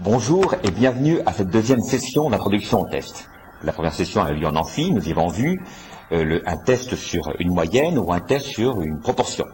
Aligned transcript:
Bonjour 0.00 0.54
et 0.62 0.70
bienvenue 0.70 1.18
à 1.26 1.32
cette 1.32 1.50
deuxième 1.50 1.80
session 1.80 2.30
d'introduction 2.30 2.82
au 2.82 2.86
test. 2.86 3.28
La 3.64 3.72
première 3.72 3.92
session 3.92 4.22
a 4.22 4.30
eu 4.30 4.36
lieu 4.36 4.46
en 4.46 4.54
amphi, 4.54 4.92
nous 4.92 5.08
y 5.08 5.10
avons 5.10 5.26
vu 5.26 5.60
euh, 6.12 6.40
un 6.46 6.56
test 6.56 6.94
sur 6.94 7.32
une 7.40 7.52
moyenne 7.52 7.98
ou 7.98 8.12
un 8.12 8.20
test 8.20 8.46
sur 8.46 8.80
une 8.80 9.00
proportion. 9.00 9.44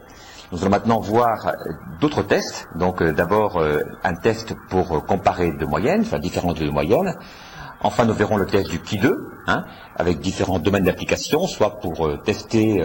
Nous 0.53 0.60
allons 0.60 0.71
maintenant 0.71 1.01
voir 1.01 1.46
euh, 1.46 1.53
d'autres 1.99 2.21
tests. 2.21 2.69
Donc 2.74 3.01
euh, 3.01 3.15
d'abord 3.15 3.58
un 4.03 4.15
test 4.17 4.54
pour 4.69 5.06
comparer 5.06 5.51
deux 5.53 5.67
moyennes, 5.67 6.03
enfin 6.03 6.19
différentes 6.19 6.58
deux 6.58 6.71
moyennes. 6.71 7.17
Enfin, 7.81 8.04
nous 8.04 8.13
verrons 8.13 8.37
le 8.37 8.45
test 8.45 8.69
du 8.69 8.83
qui 8.83 8.99
2, 8.99 9.17
hein, 9.47 9.65
avec 9.97 10.21
différents 10.21 10.58
domaines 10.58 10.85
d'application, 10.85 11.47
soit 11.47 11.81
pour 11.81 12.22
tester 12.22 12.83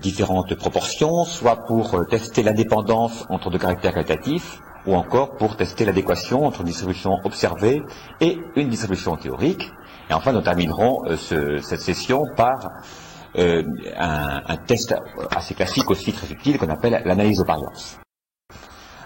différentes 0.00 0.54
proportions, 0.56 1.24
soit 1.24 1.64
pour 1.66 2.04
tester 2.08 2.42
l'indépendance 2.42 3.26
entre 3.28 3.50
deux 3.50 3.58
caractères 3.58 3.94
qualitatifs, 3.94 4.60
ou 4.86 4.94
encore 4.96 5.36
pour 5.36 5.56
tester 5.56 5.84
l'adéquation 5.84 6.44
entre 6.44 6.60
une 6.60 6.66
distribution 6.66 7.18
observée 7.24 7.82
et 8.20 8.38
une 8.56 8.68
distribution 8.68 9.16
théorique. 9.16 9.70
Et 10.10 10.14
enfin, 10.14 10.32
nous 10.32 10.40
terminerons 10.42 11.04
euh, 11.06 11.16
ce- 11.16 11.58
cette 11.58 11.80
session 11.80 12.24
par 12.36 12.70
euh, 13.38 13.62
un, 13.96 14.42
un 14.46 14.56
test 14.56 14.94
assez 15.34 15.54
classique 15.54 15.90
aussi 15.90 16.12
très 16.12 16.30
utile 16.30 16.58
qu'on 16.58 16.68
appelle 16.68 17.00
l'analyse 17.04 17.38
de 17.38 17.44
variance. 17.44 17.98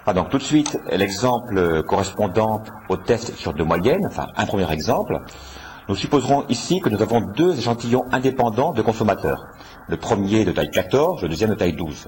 Ah, 0.05 0.13
donc 0.13 0.29
tout 0.29 0.37
de 0.37 0.43
suite, 0.43 0.77
l'exemple 0.91 1.83
correspondant 1.83 2.63
au 2.89 2.97
test 2.97 3.35
sur 3.35 3.53
deux 3.53 3.65
moyennes, 3.65 4.05
enfin 4.05 4.27
un 4.35 4.45
premier 4.45 4.69
exemple. 4.71 5.19
Nous 5.89 5.95
supposerons 5.95 6.45
ici 6.49 6.79
que 6.81 6.89
nous 6.89 7.01
avons 7.01 7.21
deux 7.21 7.57
échantillons 7.57 8.05
indépendants 8.11 8.73
de 8.73 8.81
consommateurs. 8.81 9.47
Le 9.87 9.95
premier 9.97 10.43
de 10.43 10.51
taille 10.51 10.69
14, 10.71 11.21
le 11.21 11.29
deuxième 11.29 11.49
de 11.51 11.55
taille 11.55 11.73
12. 11.73 12.07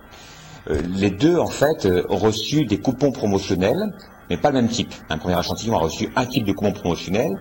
Euh, 0.67 0.81
les 0.95 1.09
deux, 1.09 1.37
en 1.37 1.47
fait, 1.47 1.85
euh, 1.85 2.03
ont 2.09 2.17
reçu 2.17 2.65
des 2.65 2.79
coupons 2.79 3.11
promotionnels, 3.11 3.93
mais 4.29 4.37
pas 4.37 4.49
le 4.49 4.55
même 4.55 4.69
type. 4.69 4.93
Un 5.09 5.17
premier 5.17 5.39
échantillon 5.39 5.75
a 5.75 5.79
reçu 5.79 6.09
un 6.15 6.25
type 6.25 6.45
de 6.45 6.51
coupon 6.51 6.71
promotionnel, 6.71 7.31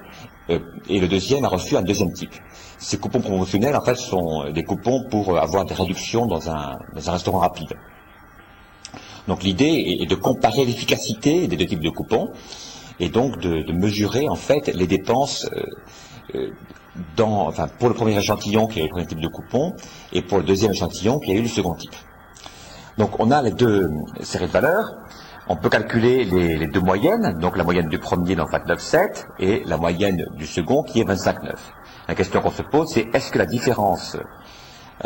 euh, 0.51 0.59
et 0.89 1.01
le 1.01 1.09
deuxième 1.09 1.45
a 1.45 1.48
reçu 1.48 1.77
un 1.77 1.83
deuxième 1.83 2.12
type. 2.12 2.34
Ces 2.79 2.98
coupons 2.98 3.20
promotionnels, 3.20 3.77
en 3.77 3.84
fait, 3.84 3.97
sont 3.97 4.51
des 4.51 4.62
coupons 4.62 5.05
pour 5.11 5.39
avoir 5.39 5.65
des 5.65 5.75
réductions 5.75 6.27
dans 6.27 6.48
un, 6.51 6.79
restaurant 6.95 7.39
rapide. 7.39 7.75
Donc 9.27 9.42
l'idée 9.42 9.98
est 10.01 10.07
de 10.07 10.14
comparer 10.14 10.64
l'efficacité 10.64 11.48
des 11.48 11.57
deux 11.57 11.67
types 11.67 11.83
de 11.83 11.91
coupons 11.91 12.31
et 12.98 13.11
donc 13.11 13.39
de, 13.41 13.73
mesurer 13.73 14.27
en 14.27 14.37
fait 14.37 14.69
les 14.69 14.87
dépenses 14.87 15.47
pour 17.79 17.89
le 17.89 17.95
premier 17.95 18.17
échantillon 18.17 18.69
qui 18.69 18.81
a 18.81 18.85
eu 18.85 18.87
le 18.87 18.91
premier 18.91 19.07
type 19.07 19.20
de 19.20 19.29
coupon 19.29 19.75
et 20.14 20.23
pour 20.23 20.39
le 20.39 20.45
deuxième 20.45 20.73
échantillon 20.73 21.19
qui 21.19 21.33
a 21.33 21.35
eu 21.35 21.42
le 21.42 21.48
second 21.48 21.75
type. 21.75 21.95
Donc 22.99 23.19
on 23.21 23.31
a 23.31 23.41
les 23.43 23.53
deux 23.53 23.91
séries 24.23 24.47
de 24.47 24.53
valeurs. 24.53 24.93
On 25.51 25.57
peut 25.57 25.71
calculer 25.71 26.25
les, 26.25 26.67
deux 26.67 26.81
moyennes, 26.81 27.39
donc 27.39 27.57
la 27.57 27.65
moyenne 27.65 27.89
du 27.89 27.99
premier 27.99 28.37
dans 28.37 28.45
29,7 28.45 29.25
et 29.39 29.63
la 29.65 29.79
moyenne 29.79 30.27
du 30.37 30.47
second 30.47 30.83
qui 30.83 31.01
est 31.01 31.05
25,9. 31.05 31.55
La 32.07 32.15
question 32.15 32.43
qu'on 32.43 32.51
se 32.51 32.61
pose, 32.63 32.91
c'est 32.93 33.09
est-ce 33.15 33.31
que 33.33 33.39
la 33.39 33.47
différence 33.47 34.17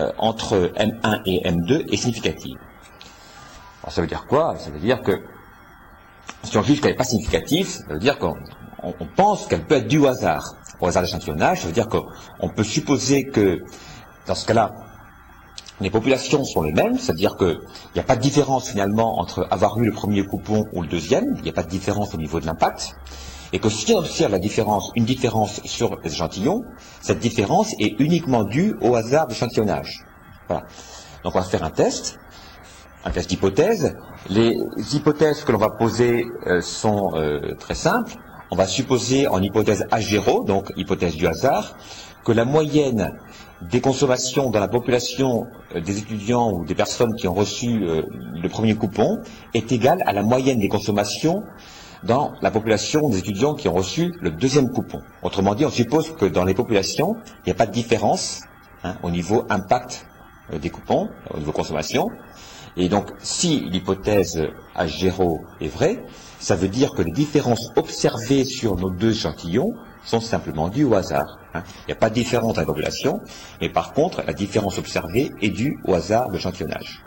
euh, 0.00 0.10
entre 0.18 0.72
M1 0.76 1.20
et 1.26 1.48
M2 1.48 1.92
est 1.92 1.96
significative? 1.96 2.56
Alors, 3.84 3.92
ça 3.92 4.00
veut 4.00 4.08
dire 4.08 4.26
quoi? 4.26 4.56
Ça 4.58 4.70
veut 4.70 4.80
dire 4.80 5.00
que 5.02 5.22
si 6.42 6.56
on 6.58 6.62
juge 6.62 6.80
qu'elle 6.80 6.92
n'est 6.92 6.96
pas 6.96 7.04
significative, 7.04 7.68
ça 7.68 7.84
veut 7.92 7.98
dire 8.00 8.18
qu'on 8.18 8.34
on- 8.82 8.94
on 8.98 9.06
pense 9.14 9.46
qu'elle 9.46 9.62
peut 9.64 9.76
être 9.76 9.86
due 9.86 9.98
au 9.98 10.06
hasard. 10.08 10.54
Au 10.80 10.88
hasard 10.88 11.04
d'échantillonnage, 11.04 11.60
ça 11.60 11.66
veut 11.68 11.72
dire 11.72 11.88
qu'on 11.88 12.48
peut 12.48 12.64
supposer 12.64 13.26
que, 13.28 13.62
dans 14.26 14.34
ce 14.34 14.44
cas-là, 14.46 14.72
les 15.80 15.90
populations 15.90 16.44
sont 16.44 16.62
les 16.62 16.72
mêmes, 16.72 16.98
c'est-à-dire 16.98 17.36
qu'il 17.36 17.58
n'y 17.94 18.00
a 18.00 18.04
pas 18.04 18.16
de 18.16 18.20
différence 18.20 18.68
finalement 18.68 19.18
entre 19.18 19.46
avoir 19.50 19.78
eu 19.78 19.84
le 19.84 19.92
premier 19.92 20.24
coupon 20.24 20.66
ou 20.72 20.82
le 20.82 20.88
deuxième, 20.88 21.34
il 21.38 21.42
n'y 21.42 21.50
a 21.50 21.52
pas 21.52 21.64
de 21.64 21.70
différence 21.70 22.14
au 22.14 22.18
niveau 22.18 22.40
de 22.40 22.46
l'impact, 22.46 22.94
et 23.52 23.58
que 23.58 23.68
si 23.68 23.92
on 23.92 23.98
observe 23.98 24.32
la 24.32 24.38
différence, 24.38 24.90
une 24.94 25.04
différence 25.04 25.60
sur 25.64 25.98
les 26.02 26.12
échantillons, 26.12 26.62
cette 27.00 27.18
différence 27.18 27.74
est 27.80 27.98
uniquement 28.00 28.44
due 28.44 28.74
au 28.80 28.94
hasard 28.94 29.26
d'échantillonnage. 29.26 30.04
Voilà. 30.48 30.64
Donc 31.24 31.34
on 31.34 31.38
va 31.38 31.44
faire 31.44 31.64
un 31.64 31.70
test 31.70 32.18
un 33.04 33.10
test 33.10 33.30
d'hypothèse. 33.30 33.96
Les 34.28 34.56
hypothèses 34.92 35.44
que 35.44 35.52
l'on 35.52 35.58
va 35.58 35.70
poser 35.70 36.24
euh, 36.46 36.60
sont 36.60 37.12
euh, 37.14 37.54
très 37.58 37.74
simples. 37.74 38.14
On 38.50 38.56
va 38.56 38.66
supposer 38.66 39.26
en 39.26 39.42
hypothèse 39.42 39.86
H0, 39.90 40.46
donc 40.46 40.72
hypothèse 40.76 41.16
du 41.16 41.26
hasard, 41.26 41.76
que 42.24 42.32
la 42.32 42.44
moyenne 42.44 43.18
des 43.70 43.80
consommations 43.80 44.50
dans 44.50 44.60
la 44.60 44.68
population 44.68 45.46
euh, 45.74 45.80
des 45.80 45.98
étudiants 45.98 46.52
ou 46.52 46.64
des 46.64 46.74
personnes 46.74 47.14
qui 47.14 47.28
ont 47.28 47.34
reçu 47.34 47.82
euh, 47.84 48.02
le 48.34 48.48
premier 48.48 48.74
coupon 48.74 49.22
est 49.54 49.70
égale 49.72 50.02
à 50.06 50.12
la 50.12 50.22
moyenne 50.22 50.58
des 50.58 50.68
consommations 50.68 51.44
dans 52.02 52.32
la 52.42 52.50
population 52.50 53.08
des 53.08 53.18
étudiants 53.18 53.54
qui 53.54 53.68
ont 53.68 53.74
reçu 53.74 54.12
le 54.20 54.30
deuxième 54.30 54.70
coupon. 54.70 55.00
Autrement 55.22 55.54
dit, 55.54 55.64
on 55.64 55.70
suppose 55.70 56.16
que 56.16 56.24
dans 56.24 56.44
les 56.44 56.54
populations, 56.54 57.16
il 57.38 57.42
n'y 57.46 57.52
a 57.52 57.54
pas 57.54 57.66
de 57.66 57.72
différence 57.72 58.40
hein, 58.82 58.96
au 59.04 59.10
niveau 59.10 59.44
impact 59.48 60.06
euh, 60.52 60.58
des 60.58 60.70
coupons, 60.70 61.08
au 61.32 61.38
niveau 61.38 61.52
consommation. 61.52 62.08
Et 62.76 62.88
donc, 62.88 63.10
si 63.20 63.60
l'hypothèse 63.60 64.48
H0 64.76 65.40
est 65.60 65.68
vraie, 65.68 66.02
ça 66.40 66.56
veut 66.56 66.68
dire 66.68 66.92
que 66.92 67.02
les 67.02 67.12
différences 67.12 67.70
observées 67.76 68.44
sur 68.44 68.76
nos 68.76 68.90
deux 68.90 69.12
échantillons 69.12 69.74
sont 70.04 70.20
simplement 70.20 70.68
dues 70.68 70.84
au 70.84 70.94
hasard. 70.94 71.38
hein. 71.54 71.62
Il 71.82 71.86
n'y 71.88 71.92
a 71.92 71.96
pas 71.96 72.10
de 72.10 72.14
différence 72.14 72.54
dans 72.54 72.60
la 72.60 72.66
population, 72.66 73.20
mais 73.60 73.68
par 73.68 73.92
contre, 73.92 74.22
la 74.26 74.32
différence 74.32 74.78
observée 74.78 75.30
est 75.40 75.50
due 75.50 75.78
au 75.84 75.94
hasard 75.94 76.28
de 76.28 76.34
l'échantillonnage. 76.34 77.04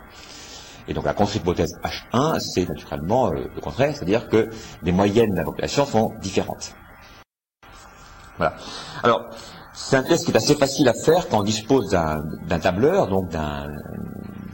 Et 0.88 0.94
donc 0.94 1.06
la 1.06 1.14
contre-hypothèse 1.14 1.80
H1, 1.84 2.40
c'est 2.40 2.68
naturellement 2.70 3.28
euh, 3.28 3.50
le 3.56 3.62
contraire, 3.62 3.94
c'est-à-dire 3.96 4.30
que 4.30 4.50
les 4.84 4.92
moyennes 4.92 5.34
de 5.34 5.68
sont 5.68 6.14
différentes. 6.22 6.76
Voilà. 8.38 8.56
Alors, 9.04 9.30
c'est 9.74 9.96
un 9.98 10.04
test 10.04 10.26
qui 10.26 10.32
est 10.32 10.38
assez 10.38 10.56
facile 10.56 10.88
à 10.88 10.94
faire 10.94 11.28
quand 11.28 11.40
on 11.40 11.44
dispose 11.44 11.90
d'un 11.90 12.60
tableur, 12.60 13.08
donc 13.08 13.30
d'un 13.30 13.68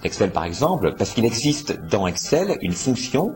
Excel 0.04 0.32
par 0.32 0.46
exemple, 0.46 0.96
parce 0.98 1.12
qu'il 1.12 1.26
existe 1.26 1.80
dans 1.90 2.08
Excel 2.08 2.58
une 2.62 2.74
fonction 2.74 3.36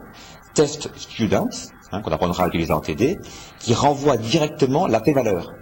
test 0.53 0.89
student, 0.95 1.49
hein, 1.91 2.01
qu'on 2.01 2.11
apprendra 2.11 2.45
à 2.45 2.47
utiliser 2.47 2.73
en 2.73 2.81
TD, 2.81 3.19
qui 3.59 3.73
renvoie 3.73 4.17
directement 4.17 4.87
la 4.87 4.99
p-valeur. 4.99 5.53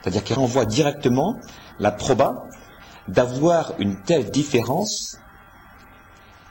C'est-à-dire 0.00 0.24
qui 0.24 0.34
renvoie 0.34 0.64
directement 0.64 1.38
la 1.78 1.90
proba 1.90 2.44
d'avoir 3.08 3.72
une 3.78 3.96
telle 3.96 4.30
différence 4.30 5.18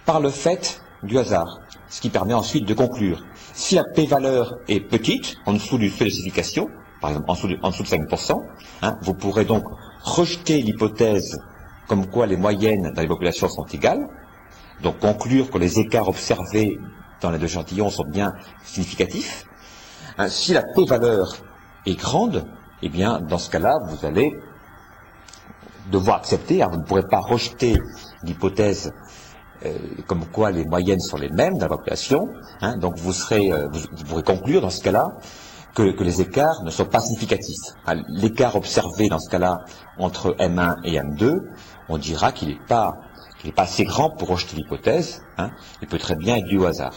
par 0.05 0.19
le 0.19 0.29
fait 0.29 0.81
du 1.03 1.17
hasard. 1.17 1.59
Ce 1.89 2.01
qui 2.01 2.09
permet 2.09 2.33
ensuite 2.33 2.65
de 2.67 2.73
conclure. 2.73 3.23
Si 3.53 3.75
la 3.75 3.83
p-valeur 3.83 4.57
est 4.67 4.79
petite, 4.79 5.35
en 5.45 5.53
dessous 5.53 5.77
du 5.77 5.89
seuil 5.89 6.09
de 6.09 6.13
signification, 6.13 6.69
par 7.01 7.11
exemple 7.11 7.29
en 7.29 7.33
dessous 7.33 7.47
de, 7.47 7.59
en 7.61 7.69
dessous 7.69 7.83
de 7.83 7.87
5%, 7.87 8.41
hein, 8.81 8.97
vous 9.01 9.13
pourrez 9.13 9.45
donc 9.45 9.63
rejeter 10.03 10.61
l'hypothèse 10.61 11.39
comme 11.87 12.07
quoi 12.07 12.25
les 12.25 12.37
moyennes 12.37 12.91
dans 12.95 13.01
les 13.01 13.07
populations 13.07 13.49
sont 13.49 13.65
égales, 13.65 14.07
donc 14.81 14.99
conclure 14.99 15.51
que 15.51 15.57
les 15.57 15.79
écarts 15.79 16.07
observés 16.07 16.79
dans 17.23 17.31
les 17.31 17.39
deux 17.39 17.45
échantillons 17.45 17.89
sont 17.89 18.05
bien 18.05 18.33
significatifs. 18.63 19.45
Hein, 20.17 20.27
si 20.27 20.53
la 20.53 20.61
p-valeur 20.61 21.37
est 21.85 21.95
grande, 21.95 22.45
eh 22.81 22.89
bien, 22.89 23.19
dans 23.19 23.37
ce 23.37 23.49
cas-là, 23.49 23.79
vous 23.87 24.05
allez 24.05 24.31
devoir 25.89 26.17
accepter, 26.17 26.61
hein, 26.61 26.69
vous 26.71 26.77
ne 26.77 26.83
pourrez 26.83 27.07
pas 27.07 27.19
rejeter 27.19 27.77
l'hypothèse 28.23 28.93
euh, 29.65 29.77
comme 30.07 30.25
quoi 30.25 30.51
les 30.51 30.65
moyennes 30.65 30.99
sont 30.99 31.17
les 31.17 31.29
mêmes 31.29 31.57
dans 31.57 31.67
la 31.67 31.77
population, 31.77 32.29
hein, 32.61 32.77
donc 32.77 32.97
vous, 32.97 33.13
serez, 33.13 33.51
euh, 33.51 33.67
vous, 33.71 34.03
pourrez 34.05 34.23
conclure 34.23 34.61
dans 34.61 34.69
ce 34.69 34.81
cas-là 34.83 35.13
que, 35.73 36.03
les 36.03 36.21
écarts 36.21 36.63
ne 36.63 36.69
sont 36.69 36.85
pas 36.85 36.99
significatifs. 36.99 37.73
L'écart 38.09 38.55
observé 38.55 39.07
dans 39.07 39.19
ce 39.19 39.29
cas-là 39.29 39.61
entre 39.97 40.35
M1 40.37 40.77
et 40.83 40.99
M2, 40.99 41.39
on 41.89 41.97
dira 41.97 42.31
qu'il 42.31 42.49
n'est 42.49 42.59
pas, 42.67 42.93
n'est 43.43 43.51
pas 43.51 43.63
assez 43.63 43.83
grand 43.83 44.11
pour 44.11 44.27
rejeter 44.27 44.55
l'hypothèse, 44.57 45.23
il 45.81 45.87
peut 45.87 45.97
très 45.97 46.15
bien 46.15 46.35
être 46.35 46.45
dû 46.45 46.59
au 46.59 46.65
hasard. 46.65 46.93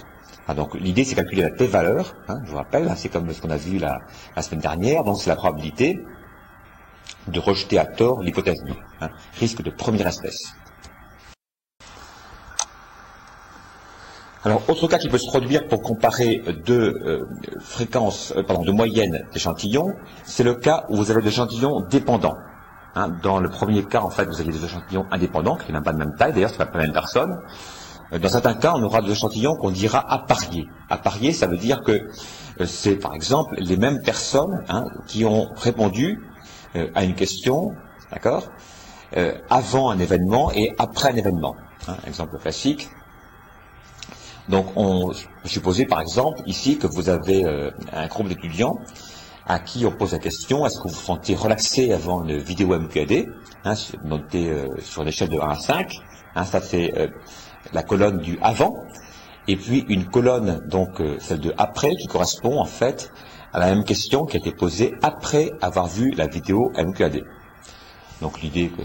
Ah, 0.49 0.55
donc 0.55 0.75
l'idée 0.75 1.05
c'est 1.05 1.17
calculer 1.17 1.43
la 1.43 1.51
p-valeur, 1.51 2.15
hein, 2.29 2.41
je 2.45 2.51
vous 2.51 2.57
rappelle, 2.57 2.89
hein, 2.89 2.95
c'est 2.97 3.09
comme 3.09 3.33
ce 3.33 3.41
qu'on 3.41 3.51
a 3.51 3.57
vu 3.57 3.79
la, 3.79 3.99
la 4.37 4.43
semaine 4.43 4.61
dernière, 4.61 5.03
donc 5.03 5.21
c'est 5.21 5.31
la 5.31 5.37
probabilité 5.37 6.05
de 7.27 7.41
rejeter 7.41 7.79
à 7.79 7.85
tort 7.85 8.23
l'hypothèse 8.23 8.63
B, 8.65 8.71
hein, 9.01 9.11
risque 9.41 9.63
de 9.63 9.71
première 9.71 10.07
espèce. 10.07 10.55
Alors, 14.45 14.63
autre 14.69 14.87
cas 14.87 14.99
qui 14.99 15.09
peut 15.09 15.19
se 15.19 15.27
produire 15.27 15.67
pour 15.67 15.83
comparer 15.83 16.41
deux 16.65 16.95
euh, 17.05 17.27
fréquences, 17.59 18.33
euh, 18.37 18.45
pardon, 18.45 18.63
deux 18.63 18.71
moyennes 18.71 19.27
d'échantillons, 19.33 19.93
c'est 20.23 20.45
le 20.45 20.55
cas 20.55 20.87
où 20.89 20.95
vous 20.95 21.11
avez 21.11 21.21
des 21.21 21.31
échantillons 21.31 21.81
dépendants. 21.81 22.37
Hein, 22.95 23.09
dans 23.25 23.41
le 23.41 23.49
premier 23.49 23.83
cas, 23.83 24.03
en 24.03 24.11
fait, 24.11 24.25
vous 24.27 24.41
avez 24.41 24.53
des 24.53 24.65
échantillons 24.65 25.05
indépendants, 25.11 25.57
qui 25.57 25.73
n'ont 25.73 25.83
pas 25.83 25.93
de 25.93 25.99
même 25.99 26.15
taille, 26.15 26.33
d'ailleurs, 26.33 26.51
c'est 26.51 26.65
pas 26.65 26.71
la 26.75 26.85
même 26.85 26.93
personne. 26.93 27.41
Euh, 28.13 28.19
Dans 28.19 28.29
certains 28.29 28.55
cas, 28.55 28.75
on 28.77 28.83
aura 28.83 29.03
des 29.03 29.11
échantillons 29.13 29.57
qu'on 29.57 29.71
dira 29.71 30.13
appariés. 30.13 30.69
Appariés, 30.89 31.33
ça 31.33 31.47
veut 31.47 31.57
dire 31.57 31.83
que 31.83 32.09
euh, 32.61 32.67
c'est, 32.67 32.97
par 32.97 33.15
exemple, 33.15 33.55
les 33.59 33.77
mêmes 33.77 34.03
personnes 34.03 34.65
hein, 34.69 34.85
qui 35.07 35.25
ont 35.25 35.49
répondu 35.57 36.23
euh, 36.77 36.89
à 36.95 37.05
une 37.05 37.15
question, 37.15 37.75
d'accord, 38.13 38.49
avant 39.49 39.91
un 39.91 39.99
événement 39.99 40.51
et 40.53 40.75
après 40.79 41.11
un 41.11 41.17
événement. 41.17 41.57
Hein, 41.87 41.97
exemple 42.07 42.39
classique, 42.39 42.91
Donc, 44.49 44.67
on 44.77 45.13
supposer, 45.45 45.87
par 45.87 46.01
exemple, 46.01 46.43
ici, 46.45 46.77
que 46.77 46.87
vous 46.89 47.09
avez 47.09 47.45
un 47.93 48.07
groupe 48.09 48.29
d'étudiants 48.29 48.79
à 49.47 49.61
qui 49.61 49.87
on 49.87 49.93
pose 49.93 50.13
la 50.13 50.19
question, 50.19 50.67
est-ce 50.67 50.79
que 50.79 50.89
vous 50.89 50.95
vous 50.95 51.01
sentez 51.01 51.37
relaxé 51.37 51.93
avant 51.93 52.25
une 52.25 52.37
vidéo 52.37 52.77
MQAD, 52.79 53.27
hein, 53.65 53.75
sur 53.75 55.05
l'échelle 55.05 55.29
de 55.29 55.39
1 55.39 55.49
à 55.49 55.55
5. 55.55 55.95
Hein, 56.35 56.45
ça, 56.45 56.61
c'est 56.61 56.93
la 57.73 57.83
colonne 57.83 58.19
du 58.19 58.39
avant. 58.43 58.85
Et 59.49 59.57
puis, 59.57 59.85
une 59.89 60.07
colonne, 60.07 60.61
donc, 60.69 61.01
celle 61.21 61.41
de 61.41 61.55
après, 61.57 61.95
qui 61.95 62.07
correspond, 62.09 62.59
en 62.59 62.65
fait, 62.65 63.13
à 63.53 63.61
la 63.61 63.67
même 63.67 63.85
question 63.85 64.27
qui 64.27 64.37
a 64.37 64.41
été 64.41 64.53
posée 64.53 64.95
après 65.03 65.53
avoir 65.63 65.87
vu 65.87 66.11
la 66.11 66.27
vidéo 66.27 66.73
MQAD. 66.77 67.23
Donc, 68.21 68.43
l'idée 68.43 68.69
que 68.69 68.83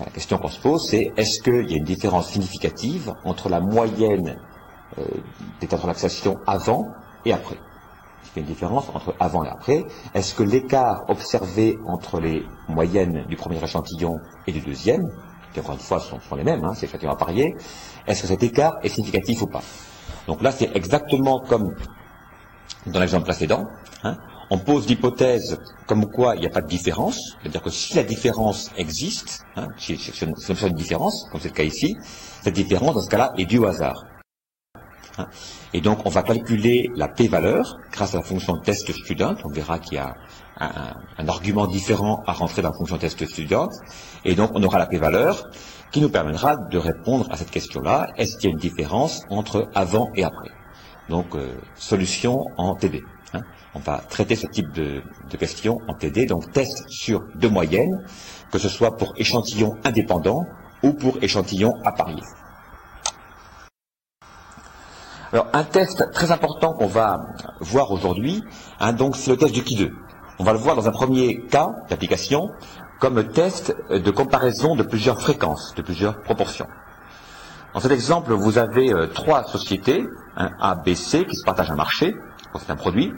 la 0.00 0.10
question 0.10 0.38
qu'on 0.38 0.48
se 0.48 0.60
pose, 0.60 0.88
c'est 0.88 1.12
est-ce 1.16 1.40
qu'il 1.40 1.70
y 1.70 1.74
a 1.74 1.76
une 1.76 1.84
différence 1.84 2.28
significative 2.28 3.14
entre 3.24 3.48
la 3.48 3.60
moyenne 3.60 4.36
euh, 4.98 5.04
d'état 5.60 5.76
de 5.76 6.34
avant 6.46 6.88
et 7.24 7.32
après? 7.32 7.54
Est-ce 7.54 8.32
qu'il 8.32 8.42
y 8.42 8.44
a 8.44 8.48
une 8.48 8.52
différence 8.52 8.88
entre 8.92 9.14
avant 9.20 9.44
et 9.44 9.48
après? 9.48 9.84
Est-ce 10.14 10.34
que 10.34 10.42
l'écart 10.42 11.04
observé 11.08 11.78
entre 11.86 12.20
les 12.20 12.44
moyennes 12.68 13.24
du 13.28 13.36
premier 13.36 13.62
échantillon 13.62 14.18
et 14.46 14.52
du 14.52 14.60
deuxième, 14.60 15.08
qui 15.54 15.60
encore 15.60 15.76
une 15.76 15.80
fois 15.80 16.00
sont, 16.00 16.18
les 16.36 16.44
mêmes, 16.44 16.64
hein, 16.64 16.72
c'est 16.74 16.88
chacun 16.88 17.10
à 17.10 17.16
parier, 17.16 17.54
est-ce 18.06 18.22
que 18.22 18.28
cet 18.28 18.42
écart 18.42 18.74
est 18.82 18.88
significatif 18.88 19.42
ou 19.42 19.46
pas 19.46 19.62
Donc 20.26 20.42
là, 20.42 20.50
c'est 20.50 20.76
exactement 20.76 21.40
comme 21.40 21.74
dans 22.86 23.00
l'exemple 23.00 23.24
précédent. 23.24 23.66
Hein, 24.02 24.18
on 24.50 24.58
pose 24.58 24.86
l'hypothèse 24.88 25.58
comme 25.86 26.10
quoi 26.10 26.34
il 26.34 26.40
n'y 26.40 26.46
a 26.46 26.50
pas 26.50 26.60
de 26.60 26.66
différence, 26.66 27.36
c'est-à-dire 27.40 27.62
que 27.62 27.70
si 27.70 27.94
la 27.94 28.02
différence 28.02 28.70
existe, 28.76 29.44
hein, 29.56 29.68
si, 29.78 29.96
si, 29.96 30.12
on 30.24 30.66
une 30.66 30.74
différence, 30.74 31.28
comme 31.30 31.40
c'est 31.40 31.48
le 31.48 31.54
cas 31.54 31.62
ici, 31.62 31.96
cette 32.42 32.54
différence, 32.54 32.94
dans 32.94 33.00
ce 33.00 33.08
cas-là, 33.08 33.32
est 33.38 33.46
due 33.46 33.58
au 33.58 33.66
hasard. 33.66 34.04
Hein. 35.18 35.26
Et 35.72 35.80
donc, 35.80 36.04
on 36.04 36.10
va 36.10 36.22
calculer 36.22 36.90
la 36.94 37.08
p-valeur 37.08 37.78
grâce 37.92 38.14
à 38.14 38.18
la 38.18 38.24
fonction 38.24 38.56
test 38.58 38.90
student. 38.92 39.34
On 39.44 39.48
verra 39.48 39.78
qu'il 39.78 39.94
y 39.94 39.98
a 39.98 40.14
un, 40.58 41.28
argument 41.28 41.66
différent 41.66 42.22
à 42.26 42.32
rentrer 42.32 42.62
dans 42.62 42.70
la 42.70 42.76
fonction 42.76 42.98
test 42.98 43.26
student. 43.26 43.68
Et 44.24 44.34
donc, 44.34 44.50
on 44.54 44.62
aura 44.62 44.78
la 44.78 44.86
p-valeur 44.86 45.50
qui 45.90 46.00
nous 46.00 46.08
permettra 46.08 46.56
de 46.56 46.78
répondre 46.78 47.26
à 47.30 47.36
cette 47.36 47.50
question-là. 47.50 48.08
Est-ce 48.16 48.36
qu'il 48.36 48.50
y 48.50 48.52
a 48.52 48.54
une 48.54 48.60
différence 48.60 49.22
entre 49.30 49.68
avant 49.74 50.10
et 50.14 50.24
après? 50.24 50.50
Donc, 51.08 51.34
euh, 51.34 51.54
solution 51.74 52.46
en 52.56 52.74
TD. 52.74 53.02
Hein. 53.32 53.42
On 53.74 53.80
va 53.80 53.98
traiter 53.98 54.36
ce 54.36 54.46
type 54.46 54.72
de, 54.72 55.02
de 55.30 55.36
questions 55.36 55.78
en 55.88 55.94
TD, 55.94 56.26
donc 56.26 56.50
test 56.52 56.88
sur 56.88 57.24
deux 57.34 57.50
moyennes, 57.50 58.04
que 58.50 58.58
ce 58.58 58.68
soit 58.68 58.96
pour 58.96 59.12
échantillon 59.16 59.76
indépendant 59.84 60.46
ou 60.82 60.92
pour 60.92 61.22
échantillon 61.22 61.72
à 61.84 61.92
parier. 61.92 62.22
Un 65.52 65.64
test 65.64 66.12
très 66.12 66.30
important 66.30 66.74
qu'on 66.74 66.86
va 66.86 67.26
voir 67.58 67.90
aujourd'hui, 67.90 68.44
hein, 68.78 68.92
donc 68.92 69.16
c'est 69.16 69.30
le 69.30 69.36
test 69.36 69.52
du 69.52 69.64
qui 69.64 69.74
2. 69.74 69.92
On 70.38 70.44
va 70.44 70.52
le 70.52 70.58
voir 70.58 70.76
dans 70.76 70.86
un 70.86 70.92
premier 70.92 71.40
cas 71.46 71.70
d'application 71.88 72.50
comme 73.00 73.24
test 73.32 73.74
de 73.90 74.10
comparaison 74.12 74.76
de 74.76 74.84
plusieurs 74.84 75.20
fréquences, 75.20 75.74
de 75.74 75.82
plusieurs 75.82 76.22
proportions. 76.22 76.68
Dans 77.74 77.80
cet 77.80 77.90
exemple, 77.90 78.32
vous 78.32 78.58
avez 78.58 78.92
euh, 78.92 79.08
trois 79.08 79.42
sociétés, 79.42 80.04
un 80.36 80.50
A, 80.60 80.76
B, 80.76 80.94
C, 80.94 81.24
qui 81.28 81.34
se 81.34 81.42
partagent 81.44 81.72
un 81.72 81.76
marché, 81.76 82.14
c'est 82.60 82.70
un 82.70 82.76
produit. 82.76 83.12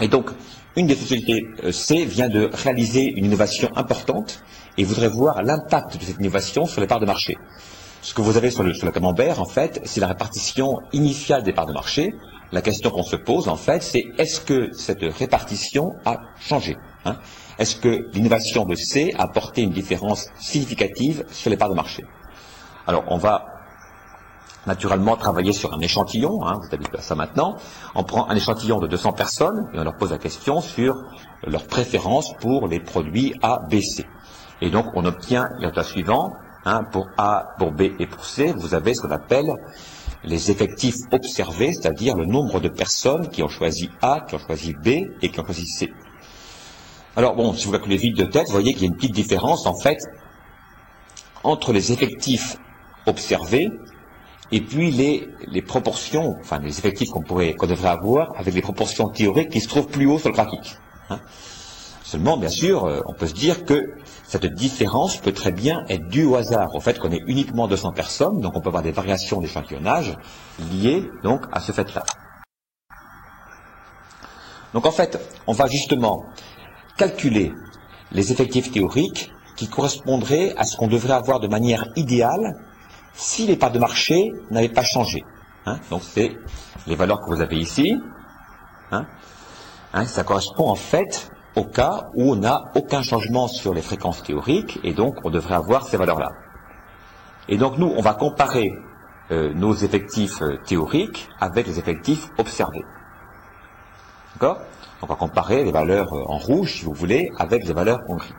Et 0.00 0.08
donc, 0.08 0.30
une 0.76 0.86
des 0.86 0.94
sociétés 0.94 1.50
euh, 1.62 1.72
C 1.72 2.06
vient 2.06 2.30
de 2.30 2.48
réaliser 2.54 3.04
une 3.04 3.26
innovation 3.26 3.68
importante 3.76 4.42
et 4.78 4.84
voudrait 4.84 5.08
voir 5.08 5.42
l'impact 5.42 5.98
de 5.98 6.04
cette 6.04 6.18
innovation 6.18 6.64
sur 6.64 6.80
les 6.80 6.86
parts 6.86 7.00
de 7.00 7.06
marché. 7.06 7.36
Ce 8.06 8.14
que 8.14 8.22
vous 8.22 8.36
avez 8.36 8.52
sur 8.52 8.62
le, 8.62 8.72
sur 8.72 8.92
camembert, 8.92 9.40
en 9.40 9.46
fait, 9.46 9.80
c'est 9.84 9.98
la 9.98 10.06
répartition 10.06 10.78
initiale 10.92 11.42
des 11.42 11.52
parts 11.52 11.66
de 11.66 11.72
marché. 11.72 12.14
La 12.52 12.62
question 12.62 12.90
qu'on 12.90 13.02
se 13.02 13.16
pose, 13.16 13.48
en 13.48 13.56
fait, 13.56 13.82
c'est 13.82 14.04
est-ce 14.16 14.40
que 14.40 14.72
cette 14.74 15.02
répartition 15.02 15.92
a 16.04 16.20
changé 16.38 16.76
hein? 17.04 17.16
Est-ce 17.58 17.74
que 17.74 18.08
l'innovation 18.12 18.64
de 18.64 18.76
C 18.76 19.12
a 19.18 19.24
apporté 19.24 19.62
une 19.62 19.72
différence 19.72 20.28
significative 20.38 21.24
sur 21.32 21.50
les 21.50 21.56
parts 21.56 21.68
de 21.68 21.74
marché? 21.74 22.04
Alors, 22.86 23.02
on 23.08 23.16
va 23.16 23.44
naturellement 24.68 25.16
travailler 25.16 25.52
sur 25.52 25.74
un 25.74 25.80
échantillon, 25.80 26.46
hein, 26.46 26.60
vous 26.60 26.68
avez 26.72 26.84
vu 26.84 26.90
ça 27.00 27.16
maintenant. 27.16 27.56
On 27.96 28.04
prend 28.04 28.30
un 28.30 28.36
échantillon 28.36 28.78
de 28.78 28.86
200 28.86 29.14
personnes 29.14 29.68
et 29.74 29.80
on 29.80 29.82
leur 29.82 29.96
pose 29.96 30.12
la 30.12 30.18
question 30.18 30.60
sur 30.60 30.94
leur 31.44 31.66
préférence 31.66 32.34
pour 32.34 32.68
les 32.68 32.78
produits 32.78 33.34
A, 33.42 33.66
B, 33.68 33.80
C. 33.80 34.06
Et 34.60 34.70
donc, 34.70 34.86
on 34.94 35.04
obtient 35.04 35.48
le 35.58 35.66
résultat 35.66 35.82
suivant. 35.82 36.36
Hein, 36.68 36.82
pour 36.82 37.08
A, 37.16 37.54
pour 37.60 37.70
B 37.70 37.82
et 38.00 38.06
pour 38.06 38.24
C, 38.24 38.52
vous 38.56 38.74
avez 38.74 38.92
ce 38.92 39.02
qu'on 39.02 39.12
appelle 39.12 39.54
les 40.24 40.50
effectifs 40.50 40.96
observés, 41.12 41.72
c'est-à-dire 41.72 42.16
le 42.16 42.26
nombre 42.26 42.58
de 42.58 42.68
personnes 42.68 43.28
qui 43.28 43.44
ont 43.44 43.48
choisi 43.48 43.88
A, 44.02 44.26
qui 44.28 44.34
ont 44.34 44.40
choisi 44.40 44.74
B 44.74 44.88
et 45.22 45.30
qui 45.30 45.38
ont 45.38 45.44
choisi 45.44 45.68
C. 45.68 45.92
Alors 47.14 47.36
bon, 47.36 47.54
si 47.54 47.66
vous 47.66 47.72
calculez 47.72 47.96
vite 47.96 48.16
de 48.16 48.24
tête, 48.24 48.46
vous 48.46 48.52
voyez 48.52 48.74
qu'il 48.74 48.82
y 48.82 48.86
a 48.86 48.88
une 48.88 48.96
petite 48.96 49.14
différence 49.14 49.64
en 49.64 49.78
fait 49.78 49.98
entre 51.44 51.72
les 51.72 51.92
effectifs 51.92 52.56
observés 53.06 53.70
et 54.50 54.60
puis 54.60 54.90
les, 54.90 55.62
proportions, 55.62 56.36
enfin 56.40 56.58
les 56.58 56.80
effectifs 56.80 57.10
qu'on 57.10 57.22
pourrait 57.22 57.54
qu'on 57.54 57.68
devrait 57.68 57.90
avoir 57.90 58.32
avec 58.36 58.54
les 58.54 58.62
proportions 58.62 59.08
théoriques 59.08 59.50
qui 59.50 59.60
se 59.60 59.68
trouvent 59.68 59.86
plus 59.86 60.06
haut 60.06 60.18
sur 60.18 60.30
le 60.30 60.34
graphique. 60.34 60.76
Hein. 61.10 61.20
Seulement, 62.06 62.36
bien 62.36 62.48
sûr, 62.48 62.84
euh, 62.84 63.00
on 63.06 63.14
peut 63.14 63.26
se 63.26 63.34
dire 63.34 63.64
que 63.64 63.96
cette 64.22 64.46
différence 64.46 65.16
peut 65.16 65.32
très 65.32 65.50
bien 65.50 65.84
être 65.88 66.06
due 66.06 66.24
au 66.24 66.36
hasard, 66.36 66.72
au 66.72 66.78
fait 66.78 67.00
qu'on 67.00 67.10
ait 67.10 67.24
uniquement 67.26 67.66
200 67.66 67.90
personnes, 67.90 68.40
donc 68.40 68.52
on 68.54 68.60
peut 68.60 68.68
avoir 68.68 68.84
des 68.84 68.92
variations 68.92 69.40
d'échantillonnage 69.40 70.16
liées 70.70 71.10
donc 71.24 71.42
à 71.50 71.58
ce 71.58 71.72
fait-là. 71.72 72.04
Donc 74.72 74.86
en 74.86 74.92
fait, 74.92 75.18
on 75.48 75.52
va 75.52 75.66
justement 75.66 76.26
calculer 76.96 77.52
les 78.12 78.30
effectifs 78.30 78.70
théoriques 78.70 79.32
qui 79.56 79.66
correspondraient 79.66 80.54
à 80.56 80.62
ce 80.62 80.76
qu'on 80.76 80.86
devrait 80.86 81.14
avoir 81.14 81.40
de 81.40 81.48
manière 81.48 81.88
idéale 81.96 82.56
si 83.14 83.48
les 83.48 83.56
parts 83.56 83.72
de 83.72 83.80
marché 83.80 84.30
n'avaient 84.52 84.68
pas 84.68 84.84
changé. 84.84 85.24
Hein. 85.68 85.80
donc 85.90 86.02
c'est 86.04 86.36
les 86.86 86.94
valeurs 86.94 87.20
que 87.22 87.34
vous 87.34 87.40
avez 87.40 87.56
ici. 87.56 87.96
Hein. 88.92 89.06
Hein, 89.92 90.06
ça 90.06 90.22
correspond 90.22 90.68
en 90.68 90.76
fait 90.76 91.32
au 91.56 91.64
cas 91.64 92.10
où 92.14 92.32
on 92.32 92.36
n'a 92.36 92.70
aucun 92.74 93.02
changement 93.02 93.48
sur 93.48 93.74
les 93.74 93.82
fréquences 93.82 94.22
théoriques, 94.22 94.78
et 94.84 94.92
donc 94.92 95.16
on 95.24 95.30
devrait 95.30 95.54
avoir 95.54 95.86
ces 95.86 95.96
valeurs-là. 95.96 96.32
Et 97.48 97.56
donc 97.56 97.78
nous, 97.78 97.92
on 97.96 98.02
va 98.02 98.14
comparer 98.14 98.72
euh, 99.30 99.52
nos 99.54 99.74
effectifs 99.74 100.42
euh, 100.42 100.58
théoriques 100.64 101.28
avec 101.40 101.66
les 101.66 101.78
effectifs 101.78 102.28
observés. 102.38 102.84
D'accord? 104.34 104.60
On 105.02 105.06
va 105.06 105.14
comparer 105.16 105.64
les 105.64 105.72
valeurs 105.72 106.12
euh, 106.12 106.22
en 106.26 106.38
rouge, 106.38 106.74
si 106.74 106.84
vous 106.84 106.92
voulez, 106.92 107.32
avec 107.38 107.66
les 107.66 107.72
valeurs 107.72 108.00
en 108.08 108.16
gris. 108.16 108.34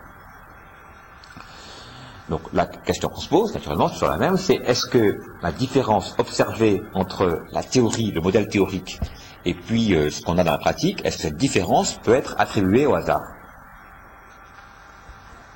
Donc 2.29 2.41
la 2.53 2.65
question 2.65 3.09
qu'on 3.09 3.21
se 3.21 3.29
pose, 3.29 3.53
naturellement, 3.53 3.87
c'est 3.87 4.05
la 4.05 4.17
même, 4.17 4.37
c'est 4.37 4.55
est-ce 4.55 4.85
que 4.85 5.19
la 5.41 5.51
différence 5.51 6.13
observée 6.17 6.81
entre 6.93 7.41
la 7.51 7.63
théorie, 7.63 8.11
le 8.11 8.21
modèle 8.21 8.47
théorique, 8.47 8.99
et 9.45 9.53
puis 9.53 9.93
euh, 9.93 10.09
ce 10.09 10.21
qu'on 10.21 10.37
a 10.37 10.43
dans 10.43 10.51
la 10.51 10.57
pratique, 10.57 11.05
est-ce 11.05 11.17
que 11.17 11.23
cette 11.23 11.37
différence 11.37 11.95
peut 12.03 12.13
être 12.13 12.35
attribuée 12.37 12.85
au 12.85 12.95
hasard? 12.95 13.21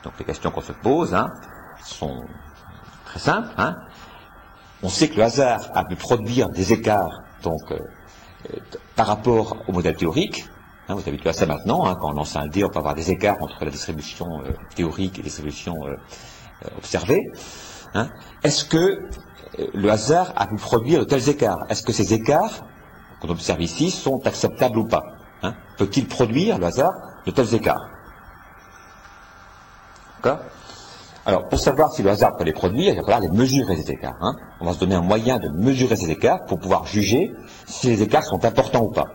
Donc 0.04 0.14
les 0.20 0.26
questions 0.26 0.52
qu'on 0.52 0.62
se 0.62 0.72
pose 0.72 1.14
hein, 1.14 1.32
sont 1.84 2.24
très 3.06 3.20
simples. 3.20 3.50
Hein. 3.58 3.78
On 4.84 4.90
sait 4.90 5.10
que 5.10 5.18
le 5.18 5.24
hasard 5.24 5.70
a 5.76 5.84
pu 5.86 5.96
produire 5.96 6.50
des 6.50 6.74
écarts 6.74 7.22
donc, 7.44 7.72
euh, 7.72 7.80
euh, 8.54 8.58
par 8.96 9.08
rapport 9.08 9.58
au 9.68 9.72
modèle 9.72 9.96
théorique. 9.96 10.46
Hein, 10.88 10.96
vous 10.96 11.02
avez 11.02 11.18
vu 11.18 11.28
à 11.28 11.34
ça 11.34 11.46
maintenant. 11.46 11.86
Hein, 11.86 11.96
quand 12.00 12.10
on 12.10 12.14
lance 12.14 12.36
un 12.36 12.48
dé, 12.48 12.64
on 12.64 12.70
peut 12.70 12.80
avoir 12.80 12.96
des 12.96 13.12
écarts 13.12 13.38
entre 13.42 13.64
la 13.64 13.72
distribution 13.72 14.42
théorique 14.76 15.16
et 15.16 15.22
la 15.22 15.26
distribution 15.26 15.76
observée. 16.78 17.32
Hein. 17.94 18.10
Est-ce 18.44 18.66
que 18.66 19.10
le 19.74 19.92
hasard 19.92 20.34
a 20.36 20.48
pu 20.48 20.56
produire 20.56 21.00
de 21.02 21.06
tels 21.06 21.30
écarts? 21.30 21.66
Est-ce 21.70 21.84
que 21.84 21.92
ces 21.92 22.14
écarts 22.14 22.66
qu'on 23.22 23.30
observe 23.30 23.62
ici 23.62 23.92
sont 23.92 24.26
acceptables 24.26 24.78
ou 24.78 24.88
pas 24.88 25.04
hein 25.44 25.54
Peut-il 25.78 26.08
produire, 26.08 26.58
le 26.58 26.66
hasard, 26.66 26.94
de 27.26 27.32
tels 27.32 27.54
écarts? 27.56 27.90
D'accord? 30.18 30.40
Alors, 31.26 31.48
pour 31.50 31.60
savoir 31.60 31.92
si 31.92 32.02
le 32.02 32.10
hasard 32.10 32.36
peut 32.36 32.44
les 32.44 32.54
produire, 32.54 32.94
il 32.94 32.96
va 32.96 33.04
falloir 33.04 33.20
les 33.20 33.30
mesurer, 33.30 33.76
ces 33.76 33.92
écarts. 33.92 34.18
Hein 34.22 34.36
on 34.60 34.66
va 34.66 34.74
se 34.74 34.80
donner 34.80 34.96
un 34.96 35.02
moyen 35.02 35.38
de 35.38 35.50
mesurer 35.50 35.96
ces 35.96 36.10
écarts 36.10 36.46
pour 36.48 36.60
pouvoir 36.60 36.86
juger 36.88 37.32
si 37.68 37.88
les 37.88 38.02
écarts 38.02 38.26
sont 38.26 38.44
importants 38.44 38.84
ou 38.84 38.92
pas. 38.92 39.08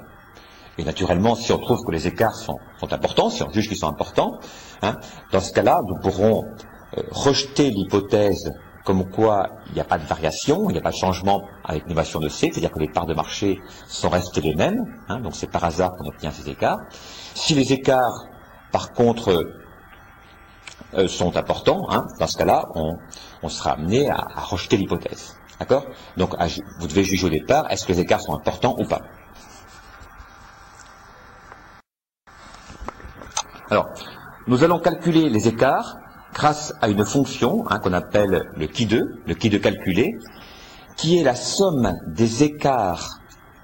Et 0.78 0.84
naturellement, 0.84 1.34
si 1.34 1.52
on 1.52 1.58
trouve 1.58 1.82
que 1.84 1.90
les 1.90 2.06
écarts 2.06 2.36
sont, 2.36 2.58
importants, 2.90 3.30
si 3.30 3.42
on 3.42 3.50
juge 3.50 3.68
qu'ils 3.68 3.78
sont 3.78 3.88
importants, 3.88 4.38
hein, 4.82 4.96
dans 5.32 5.40
ce 5.40 5.52
cas-là, 5.52 5.80
nous 5.84 5.96
pourrons 5.96 6.44
euh, 6.96 7.02
rejeter 7.10 7.70
l'hypothèse 7.70 8.52
comme 8.86 9.10
quoi 9.10 9.50
il 9.66 9.74
n'y 9.74 9.80
a 9.80 9.84
pas 9.84 9.98
de 9.98 10.06
variation, 10.06 10.70
il 10.70 10.74
n'y 10.74 10.78
a 10.78 10.82
pas 10.82 10.92
de 10.92 10.96
changement 10.96 11.42
avec 11.64 11.82
l'innovation 11.82 12.20
de 12.20 12.28
C, 12.28 12.50
c'est-à-dire 12.52 12.70
que 12.70 12.78
les 12.78 12.88
parts 12.88 13.04
de 13.04 13.14
marché 13.14 13.60
sont 13.88 14.08
restées 14.08 14.40
les 14.40 14.54
mêmes, 14.54 14.84
hein, 15.08 15.18
donc 15.20 15.34
c'est 15.34 15.50
par 15.50 15.64
hasard 15.64 15.90
qu'on 15.96 16.06
obtient 16.06 16.30
ces 16.30 16.48
écarts. 16.48 16.78
Si 17.34 17.54
les 17.54 17.72
écarts, 17.72 18.28
par 18.70 18.92
contre, 18.92 19.44
euh, 20.94 21.08
sont 21.08 21.36
importants, 21.36 21.90
hein, 21.90 22.06
dans 22.20 22.28
ce 22.28 22.38
cas-là, 22.38 22.68
on, 22.76 23.48
sera 23.48 23.72
amené 23.72 24.08
à, 24.08 24.24
rejeter 24.36 24.76
l'hypothèse. 24.76 25.36
D'accord? 25.58 25.84
Donc 26.16 26.36
vous 26.78 26.86
devez 26.86 27.02
juger 27.02 27.26
au 27.26 27.30
départ, 27.30 27.70
est-ce 27.70 27.86
que 27.86 27.92
les 27.92 28.00
écarts 28.00 28.20
sont 28.20 28.34
importants 28.34 28.76
ou 28.78 28.84
pas? 28.84 29.02
Alors, 33.68 33.88
nous 34.46 34.62
allons 34.62 34.78
calculer 34.78 35.28
les 35.28 35.48
écarts 35.48 35.96
grâce 36.36 36.74
à 36.82 36.88
une 36.88 37.06
fonction 37.06 37.64
hein, 37.70 37.78
qu'on 37.78 37.94
appelle 37.94 38.50
le 38.56 38.66
qui 38.66 38.84
2, 38.84 39.22
le 39.26 39.34
qui 39.34 39.48
2 39.48 39.58
calculé, 39.58 40.18
qui 40.98 41.18
est 41.18 41.24
la 41.24 41.34
somme 41.34 41.94
des 42.06 42.44
écarts 42.44 43.20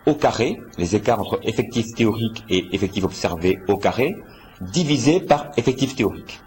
au 0.07 0.15
carré, 0.15 0.59
les 0.79 0.97
écarts 0.97 1.21
entre 1.21 1.39
effectifs 1.43 1.93
théoriques 1.95 2.45
et 2.49 2.75
effectifs 2.75 3.05
observés 3.05 3.59
au 3.69 3.77
carré, 3.77 4.17
divisé 4.63 5.21
par 5.21 5.51
effectif 5.59 5.95
théorique. 5.95 6.41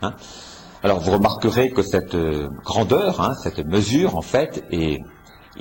Hein. 0.00 0.14
Alors 0.82 1.00
vous 1.00 1.12
remarquerez 1.12 1.70
que 1.70 1.82
cette 1.82 2.14
euh, 2.14 2.48
grandeur, 2.64 3.20
hein, 3.20 3.34
cette 3.42 3.58
mesure 3.66 4.16
en 4.16 4.22
fait 4.22 4.64
est, 4.70 4.98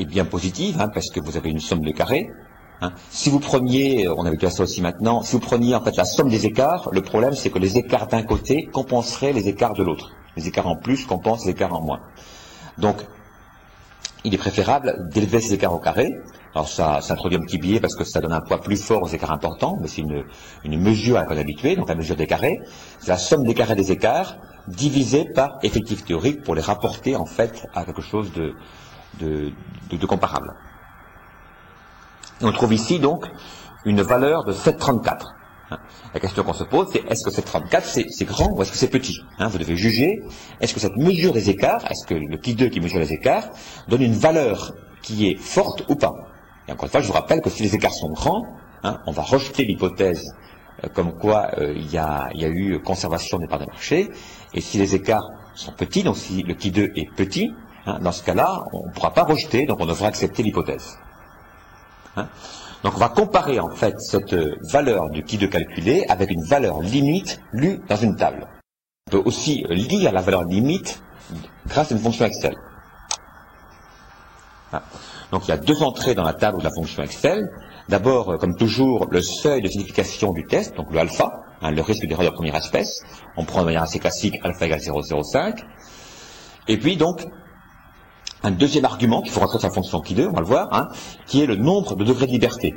bien 0.05 0.25
positive 0.25 0.77
parce 0.93 1.09
que 1.09 1.19
vous 1.19 1.35
avez 1.35 1.49
une 1.49 1.59
somme 1.59 1.81
de 1.81 1.91
carrés. 1.91 2.29
Si 3.09 3.29
vous 3.29 3.39
preniez, 3.39 4.07
on 4.09 4.25
avait 4.25 4.37
déjà 4.37 4.51
ça 4.51 4.63
aussi 4.63 4.81
maintenant, 4.81 5.23
si 5.23 5.33
vous 5.33 5.39
preniez 5.39 5.75
en 5.75 5.81
fait 5.81 5.95
la 5.95 6.05
somme 6.05 6.29
des 6.29 6.45
écarts, 6.45 6.89
le 6.91 7.01
problème 7.01 7.33
c'est 7.33 7.49
que 7.49 7.59
les 7.59 7.77
écarts 7.77 8.07
d'un 8.07 8.23
côté 8.23 8.65
compenseraient 8.71 9.33
les 9.33 9.47
écarts 9.47 9.73
de 9.73 9.83
l'autre. 9.83 10.11
Les 10.35 10.47
écarts 10.47 10.67
en 10.67 10.75
plus 10.75 11.05
compensent 11.05 11.45
les 11.45 11.51
écarts 11.51 11.73
en 11.73 11.81
moins. 11.81 11.99
Donc 12.77 12.97
il 14.23 14.33
est 14.33 14.37
préférable 14.37 15.09
d'élever 15.11 15.41
ces 15.41 15.53
écarts 15.53 15.73
au 15.73 15.79
carré. 15.79 16.09
Alors 16.55 16.69
ça, 16.69 17.01
ça 17.01 17.13
introduit 17.13 17.37
un 17.37 17.41
petit 17.41 17.57
biais 17.57 17.79
parce 17.79 17.95
que 17.95 18.03
ça 18.03 18.21
donne 18.21 18.31
un 18.31 18.41
poids 18.41 18.61
plus 18.61 18.81
fort 18.81 19.03
aux 19.03 19.07
écarts 19.07 19.31
importants, 19.31 19.77
mais 19.81 19.87
c'est 19.87 20.01
une, 20.01 20.79
mesure 20.79 21.17
à 21.17 21.21
laquelle 21.21 21.37
on 21.37 21.39
est 21.39 21.43
habitué, 21.43 21.75
donc 21.75 21.89
la 21.89 21.95
mesure 21.95 22.15
des 22.15 22.27
carrés. 22.27 22.59
C'est 22.99 23.09
la 23.09 23.17
somme 23.17 23.43
des 23.43 23.53
carrés 23.53 23.75
des 23.75 23.91
écarts 23.91 24.37
divisée 24.67 25.25
par 25.25 25.57
effectif 25.63 26.05
théorique 26.05 26.43
pour 26.43 26.55
les 26.55 26.61
rapporter 26.61 27.15
en 27.15 27.25
fait 27.25 27.67
à 27.73 27.83
quelque 27.83 28.01
chose 28.01 28.31
de, 28.33 28.53
comparable. 30.05 30.53
On 32.43 32.51
trouve 32.51 32.73
ici 32.73 33.00
donc 33.00 33.25
une 33.85 34.01
valeur 34.01 34.43
de 34.43 34.53
7,34. 34.53 35.33
La 36.13 36.19
question 36.19 36.43
qu'on 36.43 36.53
se 36.53 36.63
pose, 36.63 36.88
c'est 36.91 37.03
est-ce 37.09 37.23
que 37.23 37.31
cette 37.31 37.45
34, 37.45 37.85
c'est 37.88 38.25
grand 38.25 38.51
ou 38.51 38.62
est-ce 38.62 38.71
que 38.71 38.77
c'est 38.77 38.89
petit 38.89 39.19
hein, 39.39 39.47
Vous 39.47 39.57
devez 39.57 39.75
juger, 39.75 40.21
est-ce 40.62 40.73
que 40.73 40.79
cette 40.79 40.95
mesure 40.97 41.33
des 41.33 41.50
écarts, 41.50 41.89
est-ce 41.89 42.05
que 42.05 42.13
le 42.13 42.38
qui 42.38 42.53
2 42.53 42.67
qui 42.67 42.79
mesure 42.79 43.00
les 43.00 43.13
écarts, 43.13 43.50
donne 43.88 44.03
une 44.03 44.13
valeur 44.13 44.73
qui 45.01 45.29
est 45.29 45.35
forte 45.35 45.83
ou 45.89 45.95
pas? 45.95 46.13
Et 46.67 46.71
encore 46.71 46.85
une 46.85 46.91
fois, 46.91 47.01
je 47.01 47.07
vous 47.07 47.13
rappelle 47.13 47.41
que 47.41 47.50
si 47.50 47.63
les 47.63 47.75
écarts 47.75 47.93
sont 47.93 48.12
grands, 48.12 48.45
hein, 48.83 49.00
on 49.07 49.12
va 49.12 49.23
rejeter 49.23 49.65
l'hypothèse 49.65 50.35
euh, 50.83 50.88
comme 50.93 51.17
quoi 51.17 51.50
euh, 51.57 51.73
il 51.75 51.91
y, 51.91 51.97
a, 51.97 52.29
eu 52.35 52.79
conservation 52.79 53.39
des 53.39 53.47
parts 53.47 53.59
de 53.59 53.65
marché, 53.65 54.09
et 54.53 54.62
si 54.62 54.77
les 54.77 54.95
écarts 54.95 55.27
sont 55.55 55.71
petits, 55.71 56.03
donc 56.03 56.17
si 56.17 56.43
le 56.43 56.53
qui 56.53 56.71
2 56.71 56.91
est 56.95 57.09
petit, 57.15 57.51
hein, 57.85 58.00
dans 58.01 58.12
ce 58.12 58.23
cas-là, 58.23 58.65
on 58.71 58.88
ne 58.88 58.93
pourra 58.93 59.12
pas 59.12 59.23
rejeter, 59.23 59.65
donc 59.65 59.79
on 59.79 59.85
devra 59.85 60.07
accepter 60.07 60.43
l'hypothèse. 60.43 60.97
Donc 62.15 62.96
on 62.96 63.00
va 63.00 63.10
comparer 63.10 63.60
en 63.60 63.70
fait 63.70 64.00
cette 64.00 64.36
valeur 64.72 65.10
du 65.10 65.24
qui 65.24 65.38
de 65.38 65.48
calculer 65.48 66.05
avec 66.10 66.29
une 66.29 66.43
valeur 66.43 66.82
limite 66.82 67.39
lue 67.51 67.79
dans 67.88 67.96
une 67.96 68.15
table. 68.15 68.48
On 69.08 69.12
peut 69.12 69.24
aussi 69.25 69.63
lire 69.70 70.12
la 70.12 70.22
valeur 70.22 70.43
limite 70.43 71.01
grâce 71.67 71.91
à 71.91 71.96
une 71.96 72.01
fonction 72.01 72.25
Excel. 72.25 72.55
Donc 75.32 75.48
il 75.48 75.50
y 75.50 75.53
a 75.53 75.58
deux 75.58 75.82
entrées 75.82 76.15
dans 76.15 76.24
la 76.24 76.34
table 76.34 76.60
de 76.60 76.63
la 76.63 76.72
fonction 76.72 77.03
Excel. 77.03 77.50
D'abord, 77.89 78.38
comme 78.38 78.55
toujours, 78.55 79.08
le 79.12 79.22
seuil 79.22 79.62
de 79.62 79.67
signification 79.67 80.32
du 80.32 80.46
test, 80.46 80.75
donc 80.77 80.91
le 80.91 81.00
alpha, 81.00 81.43
hein, 81.62 81.72
le 81.72 81.82
risque 81.82 82.05
d'erreur 82.05 82.25
de 82.25 82.36
première 82.36 82.55
espèce. 82.55 83.03
On 83.36 83.43
prend 83.43 83.60
de 83.62 83.65
manière 83.65 83.84
assez 83.84 84.00
classique 84.00 84.39
alpha 84.43 84.65
égale 84.65 84.79
0,05. 84.79 85.63
Et 86.67 86.77
puis 86.77 86.96
donc, 86.96 87.25
un 88.43 88.51
deuxième 88.51 88.85
argument 88.85 89.23
rentrer 89.35 89.57
dans 89.57 89.59
sa 89.59 89.69
fonction 89.69 90.01
qui 90.01 90.13
2, 90.13 90.27
on 90.27 90.33
va 90.33 90.41
le 90.41 90.45
voir, 90.45 90.67
hein, 90.71 90.89
qui 91.25 91.41
est 91.41 91.45
le 91.45 91.55
nombre 91.55 91.95
de 91.95 92.03
degrés 92.03 92.27
de 92.27 92.31
liberté. 92.31 92.75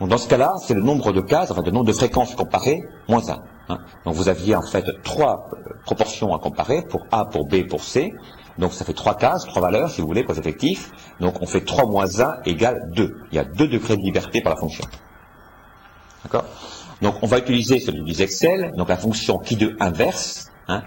Donc 0.00 0.08
dans 0.08 0.18
ce 0.18 0.28
cas-là, 0.28 0.54
c'est 0.62 0.74
le 0.74 0.82
nombre 0.82 1.12
de 1.12 1.20
cases, 1.20 1.50
enfin 1.50 1.62
le 1.64 1.70
nombre 1.70 1.86
de 1.86 1.92
fréquences 1.92 2.34
comparées, 2.34 2.82
moins 3.08 3.28
1. 3.28 3.38
Hein. 3.68 3.78
Donc 4.04 4.14
vous 4.14 4.28
aviez 4.28 4.56
en 4.56 4.62
fait 4.62 4.84
trois 5.04 5.48
euh, 5.52 5.70
proportions 5.84 6.34
à 6.34 6.38
comparer, 6.38 6.82
pour 6.82 7.06
A, 7.12 7.24
pour 7.24 7.46
B, 7.46 7.66
pour 7.68 7.84
C. 7.84 8.12
Donc 8.58 8.72
ça 8.72 8.84
fait 8.84 8.92
trois 8.92 9.16
cases, 9.16 9.46
trois 9.46 9.62
valeurs, 9.62 9.90
si 9.90 10.00
vous 10.00 10.06
voulez, 10.06 10.24
pour 10.24 10.34
les 10.34 10.40
effectifs. 10.40 10.90
Donc 11.20 11.40
on 11.40 11.46
fait 11.46 11.62
3 11.62 11.86
moins 11.86 12.20
1 12.20 12.42
égale 12.44 12.90
2. 12.94 13.16
Il 13.32 13.36
y 13.36 13.38
a 13.38 13.44
2 13.44 13.68
degrés 13.68 13.96
de 13.96 14.02
liberté 14.02 14.42
par 14.42 14.54
la 14.54 14.60
fonction. 14.60 14.84
D'accord? 16.22 16.44
Donc 17.02 17.16
on 17.22 17.26
va 17.26 17.38
utiliser 17.38 17.80
celui 17.80 18.02
du 18.02 18.22
Excel, 18.22 18.72
donc 18.76 18.88
la 18.88 18.96
fonction 18.96 19.38
qui 19.38 19.56
2 19.56 19.76
inverse, 19.80 20.52
hein, 20.68 20.82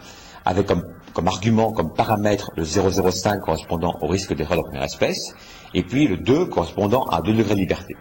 avec 0.45 0.65
comme 0.65 0.83
comme 1.17 1.27
argument, 1.27 1.71
comme 1.71 1.91
paramètre, 1.95 2.51
le 2.55 2.63
0,05 2.63 3.39
correspondant 3.39 3.97
au 4.01 4.07
risque 4.07 4.35
d'erreur 4.35 4.57
de 4.57 4.57
la 4.57 4.63
première 4.67 4.83
espèce, 4.83 5.33
et 5.73 5.81
puis 5.81 6.07
le 6.07 6.15
2 6.15 6.45
correspondant 6.45 7.05
à 7.05 7.23
2 7.23 7.33
degrés 7.33 7.55
de 7.55 7.59
liberté. 7.59 7.97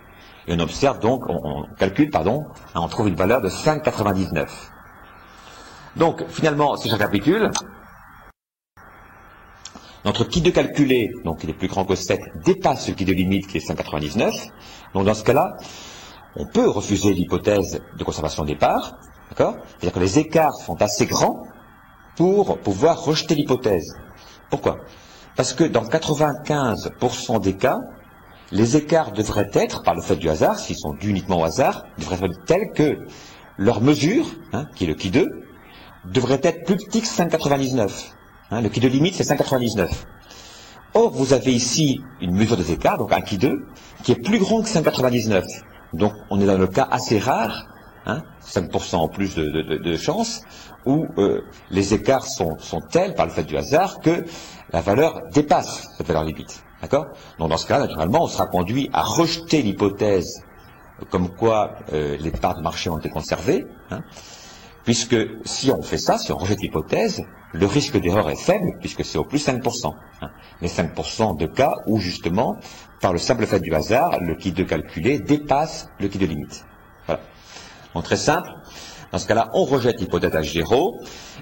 Et 0.47 0.53
on 0.53 0.59
observe 0.59 0.99
donc, 0.99 1.23
on, 1.27 1.65
calcule, 1.79 2.11
pardon, 2.11 2.45
hein, 2.75 2.81
on 2.83 2.89
trouve 2.89 3.09
une 3.09 3.15
valeur 3.15 3.41
de 3.41 3.49
5,99. 3.49 4.49
Donc, 5.97 6.27
finalement, 6.29 6.77
si 6.77 6.91
je 6.91 6.93
récapitule, 6.93 7.51
notre 10.05 10.25
kit 10.25 10.43
de 10.43 10.51
calculé, 10.51 11.11
donc 11.25 11.43
il 11.43 11.49
est 11.49 11.55
plus 11.55 11.69
grand 11.69 11.87
que 11.87 11.95
7, 11.95 12.21
dépasse 12.45 12.87
le 12.87 12.93
kit 12.93 13.07
de 13.07 13.15
limite 13.15 13.47
qui 13.47 13.57
est 13.57 13.67
5,99. 13.67 14.51
Donc 14.93 15.07
dans 15.07 15.15
ce 15.15 15.25
cas-là, 15.25 15.57
on 16.37 16.45
peut 16.45 16.69
refuser 16.69 17.15
l'hypothèse 17.15 17.81
de 17.97 18.05
conservation 18.05 18.45
des 18.45 18.57
parts, 18.57 18.99
d'accord? 19.31 19.55
C'est-à-dire 19.69 19.93
que 19.95 20.01
les 20.01 20.19
écarts 20.19 20.57
sont 20.57 20.83
assez 20.83 21.07
grands 21.07 21.47
pour 22.17 22.59
pouvoir 22.59 23.05
rejeter 23.05 23.35
l'hypothèse. 23.35 23.97
Pourquoi? 24.51 24.79
Parce 25.37 25.53
que 25.53 25.65
dans 25.65 25.85
95% 25.85 27.41
des 27.41 27.57
cas, 27.57 27.81
les 28.53 28.77
écarts 28.77 29.13
devraient 29.13 29.51
être, 29.53 29.83
par 29.83 29.95
le 29.95 30.01
fait 30.01 30.17
du 30.17 30.29
hasard, 30.29 30.59
s'ils 30.59 30.77
sont 30.77 30.95
dus 30.95 31.11
uniquement 31.11 31.41
au 31.41 31.45
hasard, 31.45 31.85
devraient 31.99 32.25
être 32.25 32.45
tels 32.47 32.73
que 32.73 33.07
leur 33.59 33.81
mesure, 33.81 34.27
hein, 34.53 34.67
qui 34.75 34.85
est 34.85 34.87
le 34.87 34.95
qui 34.95 35.11
2, 35.11 35.45
devrait 36.05 36.41
être 36.43 36.65
plus 36.65 36.77
petit 36.77 37.03
que 37.03 37.07
5,99. 37.07 38.13
Hein, 38.51 38.61
le 38.61 38.69
qui 38.69 38.81
de 38.81 38.89
limite, 38.89 39.15
c'est 39.15 39.25
5,99. 39.25 39.89
Or, 40.95 41.11
vous 41.11 41.33
avez 41.33 41.53
ici 41.53 42.01
une 42.21 42.35
mesure 42.35 42.57
des 42.57 42.73
écarts, 42.73 42.97
donc 42.97 43.13
un 43.13 43.21
qui 43.21 43.37
2, 43.37 43.67
qui 44.03 44.13
est 44.13 44.23
plus 44.23 44.39
grand 44.39 44.63
que 44.63 44.69
5,99. 44.69 45.43
Donc, 45.93 46.13
on 46.31 46.41
est 46.41 46.47
dans 46.47 46.57
le 46.57 46.67
cas 46.67 46.87
assez 46.91 47.19
rare, 47.19 47.67
5% 48.07 48.95
hein, 48.95 48.99
en 48.99 49.09
plus 49.09 49.35
de, 49.35 49.51
de, 49.51 49.97
chance, 49.97 50.43
où 50.85 51.07
euh, 51.19 51.43
les 51.71 51.95
écarts 51.95 52.27
sont, 52.27 52.57
tels 52.91 53.15
par 53.15 53.27
le 53.27 53.33
fait 53.33 53.45
du 53.45 53.57
hasard 53.57 54.01
que 54.01 54.25
la 54.73 54.81
valeur 54.81 55.23
dépasse 55.33 55.89
cette 55.97 56.07
valeur 56.07 56.25
limite. 56.25 56.63
D'accord? 56.83 57.07
Donc 57.39 57.51
dans 57.51 57.57
ce 57.57 57.67
cas, 57.67 57.79
naturellement, 57.79 58.25
on 58.25 58.29
sera 58.29 58.47
conduit 58.47 58.91
à 58.93 59.03
rejeter 59.03 59.63
l'hypothèse 59.63 60.43
comme 61.11 61.29
quoi 61.29 61.77
euh, 61.93 62.17
les 62.19 62.31
parts 62.31 62.57
de 62.57 62.63
marché 62.63 62.89
ont 62.89 62.99
été 62.99 63.11
conservées, 63.11 63.67
hein, 63.91 64.01
puisque 64.85 65.17
si 65.45 65.71
on 65.71 65.83
fait 65.83 65.99
ça, 65.99 66.19
si 66.19 66.33
on 66.33 66.37
rejette 66.37 66.61
l'hypothèse, 66.61 67.23
le 67.53 67.67
risque 67.67 67.99
d'erreur 68.01 68.31
est 68.31 68.41
faible, 68.41 68.79
puisque 68.81 69.05
c'est 69.05 69.19
au 69.19 69.25
plus 69.25 69.47
5%. 69.47 69.95
Hein, 70.23 70.31
les 70.61 70.69
5% 70.69 71.39
de 71.39 71.47
cas 71.47 71.75
où, 71.87 71.99
justement, 71.99 72.57
par 73.01 73.13
le 73.13 73.19
simple 73.19 73.47
fait 73.47 73.61
du 73.61 73.75
hasard, 73.75 74.21
le 74.21 74.35
kit 74.35 74.53
de 74.53 74.63
calculé 74.63 75.19
dépasse 75.19 75.89
le 76.01 76.09
kit 76.09 76.19
de 76.19 76.27
limite. 76.27 76.66
Très 78.03 78.17
simple, 78.17 78.49
dans 79.13 79.19
ce 79.19 79.27
cas-là, 79.27 79.51
on 79.55 79.65
rejette 79.65 80.01
l'hypothèse 80.01 80.35
à 80.35 80.43
0 80.43 81.01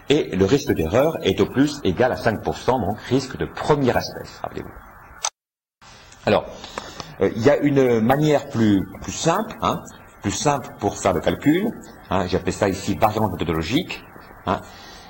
et 0.09 0.37
le 0.37 0.45
risque 0.45 0.73
d'erreur 0.73 1.17
est 1.23 1.41
au 1.41 1.47
plus 1.47 1.81
égal 1.85 2.13
à 2.13 2.17
5%, 2.17 2.81
donc 2.81 3.01
risque 3.09 3.37
de 3.37 3.47
première 3.47 3.97
espèce, 3.97 4.39
rappelez-vous. 4.43 4.71
Alors, 6.27 6.45
euh, 7.21 7.31
il 7.37 7.43
y 7.43 7.51
a 7.51 7.57
une 7.59 8.01
manière 8.01 8.49
plus, 8.49 8.87
simple, 9.09 9.57
hein, 9.63 9.83
plus 10.23 10.33
simple 10.33 10.69
pour 10.79 10.97
faire 10.99 11.13
le 11.13 11.21
calcul. 11.21 11.71
Hein, 12.11 12.27
J'ai 12.27 12.37
appelé 12.37 12.53
ça 12.53 12.69
ici 12.69 12.95
variante 12.95 13.33
méthodologique. 13.33 14.03
Hein. 14.47 14.61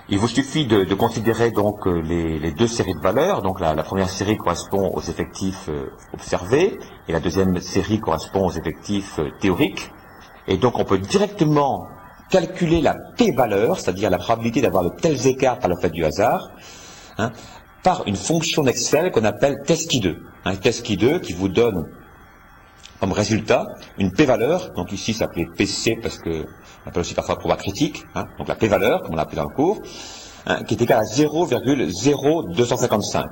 Il 0.08 0.18
vous 0.18 0.28
suffit 0.28 0.66
de, 0.66 0.92
considérer 0.94 1.50
donc 1.50 1.86
euh, 1.86 2.00
les, 2.00 2.52
deux 2.52 2.66
séries 2.66 2.94
de 2.94 3.00
valeurs. 3.00 3.42
Donc 3.42 3.60
la, 3.60 3.74
première 3.82 4.10
série 4.10 4.36
correspond 4.36 4.90
aux 4.94 5.00
effectifs 5.00 5.68
euh, 5.68 5.90
observés 6.12 6.78
et 7.08 7.12
la 7.12 7.20
deuxième 7.20 7.58
série 7.60 8.00
correspond 8.00 8.46
aux 8.46 8.52
effectifs 8.52 9.18
théoriques. 9.40 9.90
Et 10.46 10.56
donc 10.56 10.78
on 10.78 10.84
peut 10.84 10.98
directement 10.98 11.88
calculer 12.30 12.80
la 12.80 12.94
p-valeur, 13.16 13.78
c'est-à-dire 13.78 14.10
la 14.10 14.18
probabilité 14.18 14.60
d'avoir 14.60 14.84
de 14.84 14.90
tels 14.90 15.26
écarts 15.26 15.58
par 15.58 15.70
le 15.70 15.76
fait 15.76 15.90
du 15.90 16.04
hasard, 16.04 16.50
hein, 17.18 17.32
par 17.82 18.06
une 18.06 18.16
fonction 18.16 18.62
d'Excel 18.62 19.10
qu'on 19.10 19.24
appelle 19.24 19.62
TESCI2. 19.66 20.16
Un 20.44 20.54
TESCI2 20.54 21.20
qui 21.20 21.32
vous 21.32 21.48
donne 21.48 21.88
comme 23.00 23.12
résultat 23.12 23.74
une 23.98 24.12
p-valeur, 24.12 24.72
donc 24.72 24.92
ici 24.92 25.12
ça 25.12 25.26
s'appelait 25.26 25.46
PC 25.56 25.98
parce 26.02 26.18
que 26.18 26.46
on 26.84 26.88
appelle 26.88 27.00
aussi 27.00 27.14
parfois 27.14 27.38
proba 27.38 27.56
critique, 27.56 28.04
hein, 28.14 28.26
donc 28.38 28.48
la 28.48 28.54
p-valeur, 28.54 29.02
comme 29.02 29.12
on 29.12 29.16
l'a 29.16 29.22
appelé 29.22 29.36
dans 29.36 29.48
le 29.48 29.54
cours, 29.54 29.80
hein, 30.46 30.62
qui 30.64 30.74
est 30.74 30.82
égale 30.82 31.00
à 31.00 31.04
0,0255. 31.04 33.26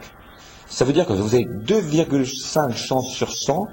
Ça 0.68 0.84
veut 0.84 0.92
dire 0.92 1.06
que 1.06 1.12
vous 1.12 1.34
avez 1.34 1.44
2,5 1.44 2.76
chances 2.76 3.12
sur 3.12 3.32
100 3.32 3.68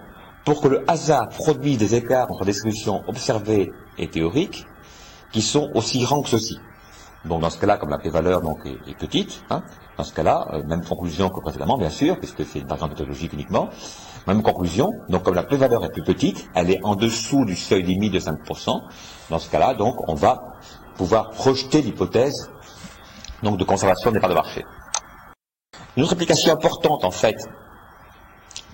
pour 0.50 0.62
que 0.62 0.68
le 0.68 0.84
hasard 0.90 1.30
produise 1.30 1.78
des 1.78 1.94
écarts 1.94 2.26
entre 2.32 2.44
des 2.44 2.54
solutions 2.54 3.04
observées 3.08 3.72
et 4.00 4.08
théoriques 4.08 4.66
qui 5.32 5.44
sont 5.44 5.70
aussi 5.76 6.00
grands 6.00 6.24
que 6.24 6.30
ceci. 6.30 6.58
Donc 7.24 7.42
dans 7.42 7.52
ce 7.52 7.60
cas-là, 7.60 7.78
comme 7.78 7.92
la 7.92 8.00
p-valeur 8.00 8.42
est, 8.88 8.98
petite, 8.98 9.44
hein, 9.52 9.62
dans 9.96 10.04
ce 10.04 10.12
cas-là, 10.12 10.48
euh, 10.54 10.64
même 10.64 10.84
conclusion 10.84 11.30
que 11.30 11.40
précédemment, 11.40 11.78
bien 11.78 11.92
sûr, 11.92 12.18
puisque 12.18 12.44
c'est 12.48 12.58
une 12.58 12.68
variante 12.68 12.90
méthodologique 12.90 13.34
uniquement, 13.34 13.70
même 14.26 14.42
conclusion, 14.42 14.90
donc 15.08 15.22
comme 15.22 15.36
la 15.36 15.44
p-valeur 15.44 15.86
est 15.86 15.92
plus 15.92 16.02
petite, 16.02 16.50
elle 16.56 16.72
est 16.72 16.84
en 16.84 16.96
dessous 16.96 17.46
du 17.46 17.56
seuil 17.56 17.84
limite 17.84 18.14
de 18.14 18.20
5%, 18.20 18.82
dans 19.30 19.38
ce 19.38 19.52
cas-là, 19.52 19.76
donc 19.76 20.10
on 20.10 20.16
va 20.16 20.56
pouvoir 20.98 21.30
projeter 21.30 21.84
l'hypothèse 21.84 22.50
donc 23.44 23.58
de 23.58 23.64
conservation 23.66 24.12
des 24.12 24.20
parts 24.20 24.32
de 24.32 24.36
marché. 24.36 24.66
Une 25.96 26.02
autre 26.02 26.14
application 26.14 26.52
importante, 26.52 27.06
en 27.06 27.12
fait, 27.12 27.36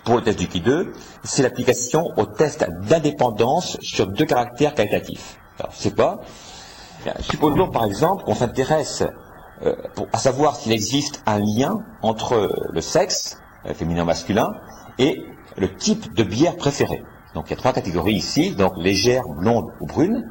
pour 0.06 0.16
le 0.16 0.22
test 0.22 0.40
du 0.40 0.48
Q2, 0.48 0.94
c'est 1.24 1.44
l'application 1.44 2.12
au 2.16 2.26
test 2.26 2.66
d'indépendance 2.88 3.78
sur 3.82 4.08
deux 4.08 4.26
caractères 4.26 4.74
qualitatifs. 4.74 5.38
Alors, 5.60 5.74
c'est 5.76 5.96
quoi 5.96 6.22
Supposons 7.20 7.70
par 7.70 7.86
exemple 7.86 8.24
qu'on 8.24 8.36
s'intéresse 8.36 9.04
euh, 9.64 9.76
à 10.12 10.18
savoir 10.18 10.56
s'il 10.56 10.72
existe 10.72 11.22
un 11.26 11.40
lien 11.40 11.80
entre 12.02 12.52
le 12.72 12.82
sexe, 12.82 13.40
euh, 13.66 13.74
féminin-masculin, 13.74 14.54
et 15.00 15.24
le 15.58 15.74
type 15.74 16.14
de 16.14 16.24
bière 16.24 16.58
préférée. 16.58 17.04
Donc 17.34 17.46
il 17.48 17.52
y 17.52 17.54
a 17.54 17.58
trois 17.58 17.74
catégories 17.74 18.16
ici, 18.16 18.56
donc 18.56 18.74
légère, 18.78 19.24
blonde 19.28 19.68
ou 19.80 19.86
brune. 19.86 20.30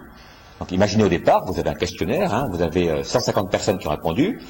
Donc 0.61 0.73
imaginez 0.73 1.05
au 1.05 1.09
départ, 1.09 1.45
vous 1.47 1.59
avez 1.59 1.71
un 1.71 1.75
questionnaire, 1.75 2.35
hein, 2.35 2.49
vous 2.51 2.63
avez 2.63 3.03
150 3.03 3.47
euh, 3.47 3.51
personnes 3.51 3.79
qui 3.79 3.87
ont 3.87 3.93
répondu, 3.93 4.41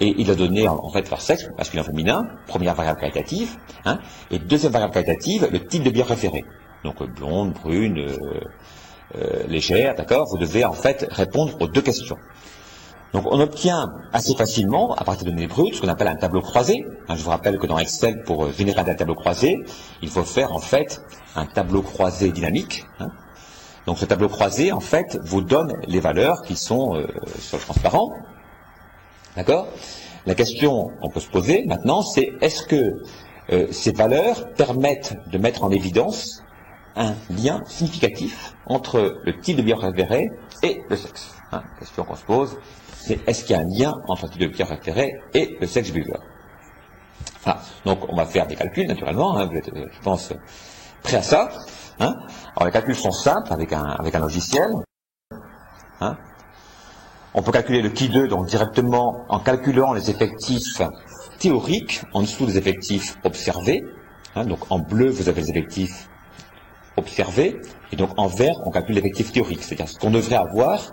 et 0.00 0.14
il 0.18 0.30
a 0.30 0.34
donné 0.34 0.66
en, 0.66 0.90
fait 0.90 1.08
leur 1.10 1.20
sexe, 1.20 1.48
masculin-féminin, 1.58 2.26
première 2.46 2.74
variable 2.74 3.00
qualitative, 3.00 3.56
hein, 3.84 3.98
et 4.30 4.38
deuxième 4.38 4.72
variable 4.72 4.94
qualitative, 4.94 5.48
le 5.52 5.64
type 5.66 5.82
de 5.82 5.90
bière 5.90 6.06
préférée. 6.06 6.44
Donc 6.84 7.02
blonde, 7.02 7.52
brune, 7.52 7.98
euh, 9.16 9.46
légère, 9.48 9.94
d'accord 9.94 10.26
Vous 10.30 10.38
devez 10.38 10.64
en 10.64 10.72
fait 10.72 11.06
répondre 11.10 11.56
aux 11.60 11.66
deux 11.66 11.82
questions. 11.82 12.16
Donc 13.12 13.24
on 13.26 13.40
obtient 13.40 13.92
assez 14.12 14.34
facilement, 14.34 14.94
à 14.94 15.04
partir 15.04 15.24
de 15.26 15.30
données 15.30 15.48
brutes, 15.48 15.74
ce 15.74 15.80
qu'on 15.80 15.88
appelle 15.88 16.08
un 16.08 16.16
tableau 16.16 16.40
croisé. 16.40 16.86
Hein, 17.08 17.16
je 17.16 17.22
vous 17.22 17.30
rappelle 17.30 17.58
que 17.58 17.66
dans 17.66 17.78
Excel, 17.78 18.22
pour 18.22 18.44
euh, 18.44 18.52
générer 18.52 18.80
un 18.80 18.94
tableau 18.94 19.16
croisé, 19.16 19.58
il 20.00 20.08
faut 20.08 20.22
faire 20.22 20.52
en 20.52 20.60
fait 20.60 21.02
un 21.34 21.44
tableau 21.44 21.82
croisé 21.82 22.30
dynamique. 22.30 22.84
Hein. 23.00 23.08
Donc 23.86 23.98
ce 23.98 24.04
tableau 24.04 24.28
croisé, 24.28 24.70
en 24.70 24.80
fait, 24.80 25.18
vous 25.24 25.40
donne 25.40 25.72
les 25.88 25.98
valeurs 25.98 26.42
qui 26.42 26.54
sont 26.54 26.94
euh, 26.94 27.06
sur 27.40 27.58
le 27.58 27.62
transparent. 27.64 28.12
D'accord? 29.36 29.68
La 30.26 30.34
question 30.34 30.90
qu'on 31.00 31.08
peut 31.08 31.20
se 31.20 31.30
poser 31.30 31.64
maintenant, 31.66 32.02
c'est 32.02 32.32
est-ce 32.40 32.62
que 32.64 33.02
ces 33.72 33.92
valeurs 33.92 34.52
permettent 34.54 35.16
de 35.30 35.38
mettre 35.38 35.64
en 35.64 35.70
évidence 35.70 36.42
un 36.96 37.14
lien 37.30 37.62
significatif 37.66 38.54
entre 38.66 39.20
le 39.24 39.40
type 39.40 39.56
de 39.56 39.62
bière 39.62 39.78
référé 39.78 40.30
et 40.62 40.82
le 40.88 40.96
sexe? 40.96 41.34
Hein, 41.52 41.62
question 41.78 42.04
qu'on 42.04 42.16
se 42.16 42.24
pose, 42.24 42.58
c'est 42.96 43.26
est-ce 43.26 43.44
qu'il 43.44 43.56
y 43.56 43.58
a 43.58 43.62
un 43.62 43.68
lien 43.68 43.94
entre 44.08 44.24
le 44.26 44.30
type 44.30 44.40
de 44.42 44.46
bière 44.48 44.68
référé 44.68 45.20
et 45.34 45.56
le 45.60 45.66
sexe 45.66 45.90
buveur? 45.90 46.20
Ah, 47.46 47.58
Donc 47.86 48.00
on 48.08 48.16
va 48.16 48.26
faire 48.26 48.46
des 48.46 48.56
calculs 48.56 48.86
naturellement, 48.86 49.36
hein, 49.36 49.46
vous 49.46 49.56
êtes, 49.56 49.68
euh, 49.70 49.86
je 49.90 50.00
pense, 50.02 50.32
prêt 51.02 51.16
à 51.16 51.22
ça. 51.22 51.48
Hein? 51.98 52.14
Alors 52.54 52.66
les 52.66 52.72
calculs 52.72 52.94
sont 52.94 53.12
simples 53.12 53.52
avec 53.52 53.72
un, 53.72 53.84
avec 53.84 54.14
un 54.14 54.20
logiciel. 54.20 54.70
Hein. 56.00 56.16
On 57.32 57.42
peut 57.42 57.52
calculer 57.52 57.80
le 57.80 57.90
Ki2 57.90 58.26
donc 58.26 58.46
directement 58.46 59.24
en 59.28 59.38
calculant 59.38 59.92
les 59.92 60.10
effectifs 60.10 60.82
théoriques 61.38 62.02
en 62.12 62.22
dessous 62.22 62.46
des 62.46 62.58
effectifs 62.58 63.18
observés. 63.24 63.84
Hein. 64.34 64.46
donc 64.46 64.70
en 64.70 64.78
bleu, 64.78 65.10
vous 65.10 65.28
avez 65.28 65.40
les 65.42 65.50
effectifs 65.50 66.08
observé, 66.96 67.60
et 67.92 67.96
donc 67.96 68.10
en 68.16 68.26
vert, 68.26 68.56
on 68.64 68.70
calcule 68.70 68.96
l'effectif 68.96 69.32
théorique, 69.32 69.62
c'est-à-dire 69.62 69.88
ce 69.88 69.98
qu'on 69.98 70.10
devrait 70.10 70.36
avoir 70.36 70.92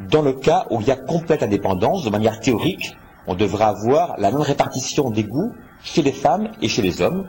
dans 0.00 0.22
le 0.22 0.32
cas 0.32 0.66
où 0.70 0.80
il 0.80 0.86
y 0.86 0.90
a 0.90 0.96
complète 0.96 1.42
indépendance, 1.42 2.04
de 2.04 2.10
manière 2.10 2.40
théorique, 2.40 2.96
on 3.26 3.34
devrait 3.34 3.64
avoir 3.64 4.14
la 4.18 4.30
même 4.30 4.40
répartition 4.40 5.10
des 5.10 5.24
goûts 5.24 5.52
chez 5.82 6.02
les 6.02 6.12
femmes 6.12 6.48
et 6.62 6.68
chez 6.68 6.82
les 6.82 7.02
hommes, 7.02 7.28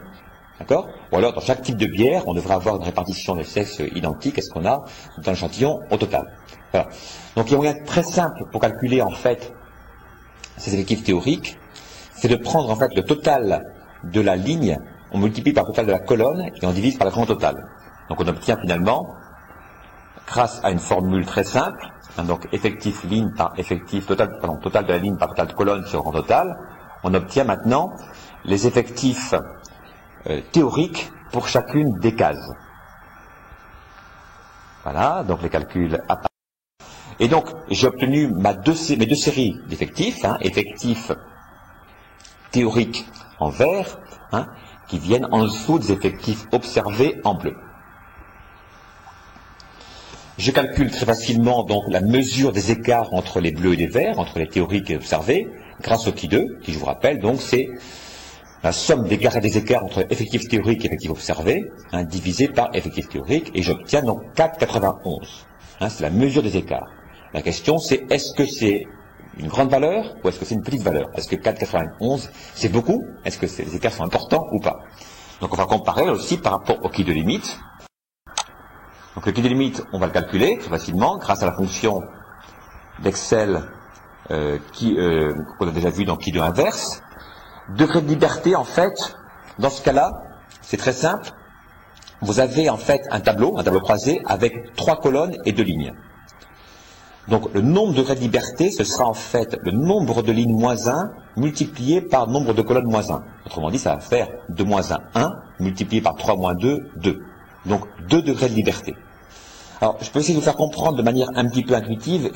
d'accord? 0.59 0.87
Ou 1.11 1.17
alors, 1.17 1.33
dans 1.33 1.41
chaque 1.41 1.61
type 1.61 1.77
de 1.77 1.87
bière, 1.87 2.23
on 2.27 2.33
devrait 2.33 2.53
avoir 2.53 2.77
une 2.77 2.83
répartition 2.83 3.35
des 3.35 3.43
sexes 3.43 3.81
identique 3.95 4.37
à 4.37 4.41
ce 4.41 4.49
qu'on 4.49 4.65
a 4.65 4.85
dans 5.17 5.31
l'échantillon 5.31 5.79
au 5.91 5.97
total? 5.97 6.25
Donc, 7.35 7.47
il 7.47 7.51
y 7.51 7.53
a 7.53 7.57
un 7.57 7.61
moyen 7.61 7.83
très 7.85 8.03
simple 8.03 8.45
pour 8.51 8.61
calculer, 8.61 9.01
en 9.01 9.11
fait, 9.11 9.53
ces 10.57 10.73
effectifs 10.73 11.03
théoriques, 11.03 11.57
c'est 12.15 12.27
de 12.27 12.35
prendre, 12.35 12.69
en 12.69 12.75
fait, 12.75 12.93
le 12.95 13.03
total 13.03 13.73
de 14.03 14.21
la 14.21 14.35
ligne, 14.35 14.77
on 15.11 15.17
multiplie 15.17 15.53
par 15.53 15.63
le 15.63 15.69
total 15.69 15.85
de 15.87 15.91
la 15.91 15.99
colonne, 15.99 16.41
et 16.41 16.65
on 16.65 16.71
divise 16.71 16.97
par 16.97 17.05
le 17.07 17.11
grand 17.11 17.25
total. 17.25 17.67
Donc 18.09 18.19
on 18.21 18.27
obtient 18.27 18.57
finalement, 18.57 19.15
grâce 20.27 20.59
à 20.63 20.71
une 20.71 20.79
formule 20.79 21.25
très 21.25 21.43
simple, 21.43 21.91
hein, 22.17 22.23
donc 22.23 22.47
effectif 22.51 23.03
ligne 23.03 23.31
par 23.31 23.53
effectif 23.57 24.07
total, 24.07 24.37
pardon, 24.39 24.57
total 24.57 24.85
de 24.85 24.91
la 24.91 24.97
ligne 24.97 25.17
par 25.17 25.29
total 25.29 25.47
de 25.47 25.53
colonne 25.53 25.85
sur 25.85 26.01
grand 26.01 26.11
total, 26.11 26.57
on 27.03 27.13
obtient 27.13 27.43
maintenant 27.43 27.93
les 28.45 28.67
effectifs 28.67 29.33
euh, 30.27 30.41
théoriques 30.51 31.11
pour 31.31 31.47
chacune 31.47 31.99
des 31.99 32.15
cases. 32.15 32.51
Voilà, 34.83 35.23
donc 35.23 35.41
les 35.43 35.49
calculs 35.49 36.01
apparaissent. 36.07 36.28
Et 37.19 37.27
donc, 37.27 37.47
j'ai 37.69 37.87
obtenu 37.87 38.27
ma 38.27 38.53
deux, 38.53 38.75
mes 38.97 39.05
deux 39.05 39.15
séries 39.15 39.57
d'effectifs, 39.67 40.23
hein, 40.23 40.37
effectifs 40.41 41.11
théoriques 42.51 43.05
en 43.39 43.49
vert, 43.49 43.99
hein, 44.31 44.47
qui 44.87 44.99
viennent 44.99 45.27
en 45.31 45.43
dessous 45.43 45.79
des 45.79 45.91
effectifs 45.91 46.45
observés 46.51 47.19
en 47.23 47.35
bleu. 47.35 47.55
Je 50.37 50.51
calcule 50.51 50.89
très 50.89 51.05
facilement 51.05 51.63
donc 51.63 51.83
la 51.89 51.99
mesure 51.99 52.53
des 52.53 52.71
écarts 52.71 53.13
entre 53.13 53.41
les 53.41 53.51
bleus 53.51 53.73
et 53.73 53.75
les 53.75 53.87
verts, 53.87 54.19
entre 54.19 54.39
les 54.39 54.47
théoriques 54.47 54.89
et 54.89 54.95
observés, 54.95 55.49
grâce 55.81 56.07
au 56.07 56.11
Ki2, 56.11 56.59
qui 56.61 56.71
je 56.71 56.79
vous 56.79 56.85
rappelle, 56.85 57.19
donc 57.19 57.41
c'est 57.41 57.67
la 58.63 58.71
somme 58.71 59.07
des 59.07 59.15
et 59.15 59.39
des 59.41 59.57
écarts 59.57 59.83
entre 59.83 60.05
effectifs 60.09 60.47
théoriques 60.47 60.83
et 60.83 60.87
effectifs 60.87 61.11
observés, 61.11 61.65
hein, 61.91 62.05
divisé 62.05 62.47
par 62.47 62.69
effectifs 62.73 63.09
théoriques, 63.09 63.51
et 63.53 63.61
j'obtiens 63.61 64.01
donc 64.01 64.21
4,91. 64.35 65.45
Hein, 65.81 65.89
c'est 65.89 66.03
la 66.03 66.09
mesure 66.09 66.43
des 66.43 66.55
écarts. 66.55 66.89
La 67.33 67.41
question 67.41 67.77
c'est 67.77 68.05
est-ce 68.09 68.33
que 68.33 68.45
c'est 68.45 68.85
une 69.37 69.47
grande 69.47 69.69
valeur 69.69 70.15
ou 70.23 70.29
est-ce 70.29 70.39
que 70.39 70.45
c'est 70.45 70.55
une 70.55 70.63
petite 70.63 70.81
valeur? 70.81 71.09
Est-ce 71.15 71.27
que 71.27 71.35
4,91 71.35 72.29
c'est 72.55 72.69
beaucoup? 72.69 73.05
Est-ce 73.25 73.37
que 73.37 73.45
les 73.45 73.75
écarts 73.75 73.93
sont 73.93 74.03
importants 74.03 74.45
ou 74.51 74.59
pas? 74.59 74.79
Donc 75.41 75.53
on 75.53 75.57
va 75.57 75.65
comparer 75.65 76.09
aussi 76.09 76.37
par 76.37 76.53
rapport 76.53 76.83
au 76.83 76.89
qui 76.89 77.03
de 77.03 77.13
limite. 77.13 77.59
Donc 79.15 79.25
le 79.25 79.31
qui 79.31 79.41
de 79.41 79.47
limite, 79.47 79.83
on 79.93 79.99
va 79.99 80.07
le 80.07 80.11
calculer 80.11 80.57
très 80.57 80.69
facilement 80.69 81.17
grâce 81.17 81.43
à 81.43 81.45
la 81.45 81.53
fonction 81.53 82.01
d'Excel 83.01 83.61
euh, 84.31 84.57
qui 84.73 84.97
euh, 84.97 85.33
qu'on 85.57 85.67
a 85.67 85.71
déjà 85.71 85.89
vu 85.89 86.05
dans 86.05 86.15
qui 86.17 86.31
de 86.31 86.39
inverse. 86.39 87.01
Degré 87.75 88.01
de 88.01 88.07
liberté, 88.07 88.55
en 88.55 88.63
fait, 88.63 89.15
dans 89.59 89.69
ce 89.69 89.81
cas-là, 89.83 90.11
c'est 90.61 90.77
très 90.77 90.93
simple. 90.93 91.31
Vous 92.21 92.39
avez 92.39 92.69
en 92.69 92.77
fait 92.77 93.01
un 93.11 93.21
tableau, 93.21 93.57
un 93.57 93.63
tableau 93.63 93.79
croisé, 93.79 94.21
avec 94.25 94.75
trois 94.75 94.99
colonnes 94.99 95.37
et 95.45 95.51
deux 95.51 95.63
lignes. 95.63 95.93
Donc 97.29 97.53
le 97.53 97.61
nombre 97.61 97.93
de 97.93 97.97
degrés 97.99 98.15
de 98.15 98.21
liberté, 98.21 98.71
ce 98.71 98.83
sera 98.83 99.05
en 99.05 99.13
fait 99.13 99.57
le 99.61 99.71
nombre 99.71 100.23
de 100.23 100.31
lignes 100.31 100.57
moins 100.57 100.87
1 100.87 101.11
multiplié 101.37 102.01
par 102.01 102.25
le 102.25 102.33
nombre 102.33 102.53
de 102.53 102.61
colonnes 102.61 102.89
moins 102.89 103.11
1. 103.11 103.23
Autrement 103.45 103.69
dit, 103.69 103.77
ça 103.77 103.95
va 103.95 103.99
faire 103.99 104.27
2 104.49 104.63
moins 104.63 104.91
1, 104.91 104.97
1, 105.13 105.33
multiplié 105.59 106.01
par 106.01 106.15
3 106.15 106.35
moins 106.35 106.55
2, 106.55 106.89
2. 106.97 107.19
Donc 107.65 107.85
2 108.09 108.21
degrés 108.23 108.49
de 108.49 108.55
liberté. 108.55 108.95
Alors, 109.81 109.97
je 110.01 110.09
peux 110.09 110.19
essayer 110.19 110.33
de 110.33 110.39
vous 110.39 110.45
faire 110.45 110.57
comprendre 110.57 110.97
de 110.97 111.03
manière 111.03 111.29
un 111.35 111.47
petit 111.47 111.63
peu 111.63 111.75
intuitive 111.75 112.31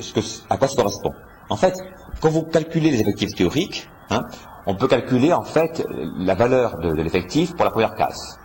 à 0.48 0.56
quoi 0.56 0.68
ça 0.68 0.76
correspond. 0.76 1.12
En 1.50 1.56
fait, 1.56 1.74
quand 2.20 2.30
vous 2.30 2.42
calculez 2.42 2.90
les 2.90 3.00
effectifs 3.00 3.34
théoriques, 3.34 3.88
hein, 4.10 4.22
on 4.66 4.76
peut 4.76 4.88
calculer 4.88 5.32
en 5.32 5.42
fait 5.42 5.84
la 6.18 6.34
valeur 6.34 6.78
de, 6.78 6.92
l'effectif 7.02 7.54
pour 7.54 7.64
la 7.64 7.70
première 7.70 7.94
case. 7.96 8.38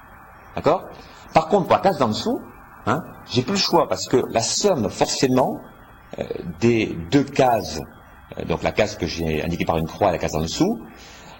D'accord? 0.56 0.86
Par 1.34 1.48
contre, 1.48 1.68
pour 1.68 1.78
la 1.78 1.82
case 1.82 1.98
d'en 1.98 2.10
dessous, 2.10 2.42
hein, 2.88 3.04
j'ai 3.30 3.44
plus 3.44 3.54
le 3.54 3.60
choix 3.60 3.88
parce 3.88 4.08
que 4.08 4.18
la 4.32 4.42
somme 4.42 4.90
forcément 4.90 5.62
des 6.60 6.98
deux 7.12 7.24
cases, 7.24 7.80
euh, 8.38 8.46
donc 8.46 8.64
la 8.64 8.72
case 8.72 8.98
que 8.98 9.08
j'ai 9.08 9.44
indiquée 9.44 9.66
par 9.66 9.78
une 9.78 9.88
croix 9.88 10.10
et 10.10 10.12
la 10.12 10.18
case 10.18 10.36
en 10.36 10.42
dessous, 10.42 10.82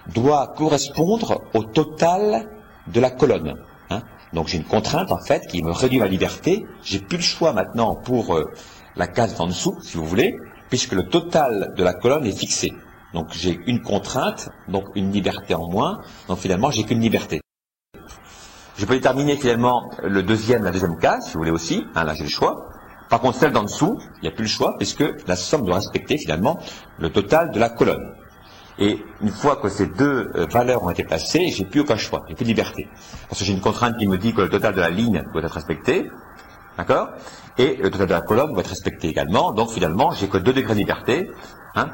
doit 0.06 0.54
correspondre 0.56 1.42
au 1.54 1.62
total 1.64 2.48
de 2.86 3.00
la 3.00 3.10
colonne. 3.10 3.56
Hein. 3.90 4.02
Donc 4.32 4.48
j'ai 4.48 4.56
une 4.56 4.64
contrainte 4.64 5.12
en 5.12 5.18
fait 5.18 5.46
qui 5.46 5.62
me 5.62 5.72
réduit 5.72 5.98
ma 5.98 6.06
liberté. 6.06 6.64
J'ai 6.82 7.00
plus 7.00 7.18
le 7.18 7.22
choix 7.22 7.52
maintenant 7.52 7.94
pour 7.94 8.34
euh, 8.34 8.50
la 8.96 9.06
case 9.06 9.40
en 9.40 9.46
dessous, 9.46 9.78
si 9.82 9.96
vous 9.96 10.04
voulez, 10.04 10.36
puisque 10.68 10.92
le 10.92 11.08
total 11.08 11.74
de 11.76 11.84
la 11.84 11.94
colonne 11.94 12.26
est 12.26 12.36
fixé. 12.36 12.72
Donc 13.12 13.28
j'ai 13.32 13.58
une 13.66 13.82
contrainte, 13.82 14.50
donc 14.68 14.84
une 14.94 15.12
liberté 15.12 15.54
en 15.54 15.68
moins. 15.68 16.00
Donc 16.28 16.38
finalement 16.38 16.70
j'ai 16.70 16.84
qu'une 16.84 17.00
liberté. 17.00 17.40
Je 18.76 18.86
peux 18.86 18.94
déterminer 18.94 19.36
finalement 19.36 19.90
le 20.02 20.22
deuxième, 20.22 20.64
la 20.64 20.70
deuxième 20.70 20.96
case, 20.96 21.26
si 21.26 21.32
vous 21.34 21.40
voulez 21.40 21.50
aussi. 21.50 21.84
Hein, 21.94 22.04
là 22.04 22.14
j'ai 22.14 22.24
le 22.24 22.30
choix. 22.30 22.69
Par 23.10 23.20
contre 23.20 23.38
celle 23.38 23.52
d'en 23.52 23.64
dessous, 23.64 23.98
il 24.18 24.22
n'y 24.22 24.28
a 24.28 24.30
plus 24.30 24.44
le 24.44 24.48
choix, 24.48 24.76
puisque 24.78 25.04
la 25.26 25.36
somme 25.36 25.66
doit 25.66 25.74
respecter 25.74 26.16
finalement 26.16 26.58
le 26.98 27.10
total 27.10 27.50
de 27.50 27.58
la 27.58 27.68
colonne. 27.68 28.14
Et 28.78 29.04
une 29.20 29.30
fois 29.30 29.56
que 29.56 29.68
ces 29.68 29.86
deux 29.86 30.30
euh, 30.34 30.46
valeurs 30.46 30.84
ont 30.84 30.90
été 30.90 31.04
placées, 31.04 31.48
j'ai 31.48 31.64
plus 31.64 31.80
aucun 31.80 31.96
choix, 31.96 32.24
j'ai 32.28 32.34
plus 32.34 32.44
de 32.44 32.48
liberté. 32.48 32.88
Parce 33.28 33.40
que 33.40 33.44
j'ai 33.44 33.52
une 33.52 33.60
contrainte 33.60 33.98
qui 33.98 34.06
me 34.06 34.16
dit 34.16 34.32
que 34.32 34.40
le 34.40 34.48
total 34.48 34.74
de 34.74 34.80
la 34.80 34.88
ligne 34.88 35.22
doit 35.32 35.42
être 35.42 35.52
respecté. 35.52 36.08
D'accord? 36.78 37.08
Et 37.58 37.76
le 37.76 37.90
total 37.90 38.06
de 38.06 38.12
la 38.12 38.20
colonne 38.22 38.54
va 38.54 38.60
être 38.60 38.68
respecté 38.70 39.08
également. 39.08 39.52
Donc 39.52 39.70
finalement, 39.70 40.12
j'ai 40.12 40.28
que 40.28 40.38
2 40.38 40.52
degrés 40.52 40.74
de 40.74 40.78
liberté. 40.78 41.30
Hein. 41.74 41.88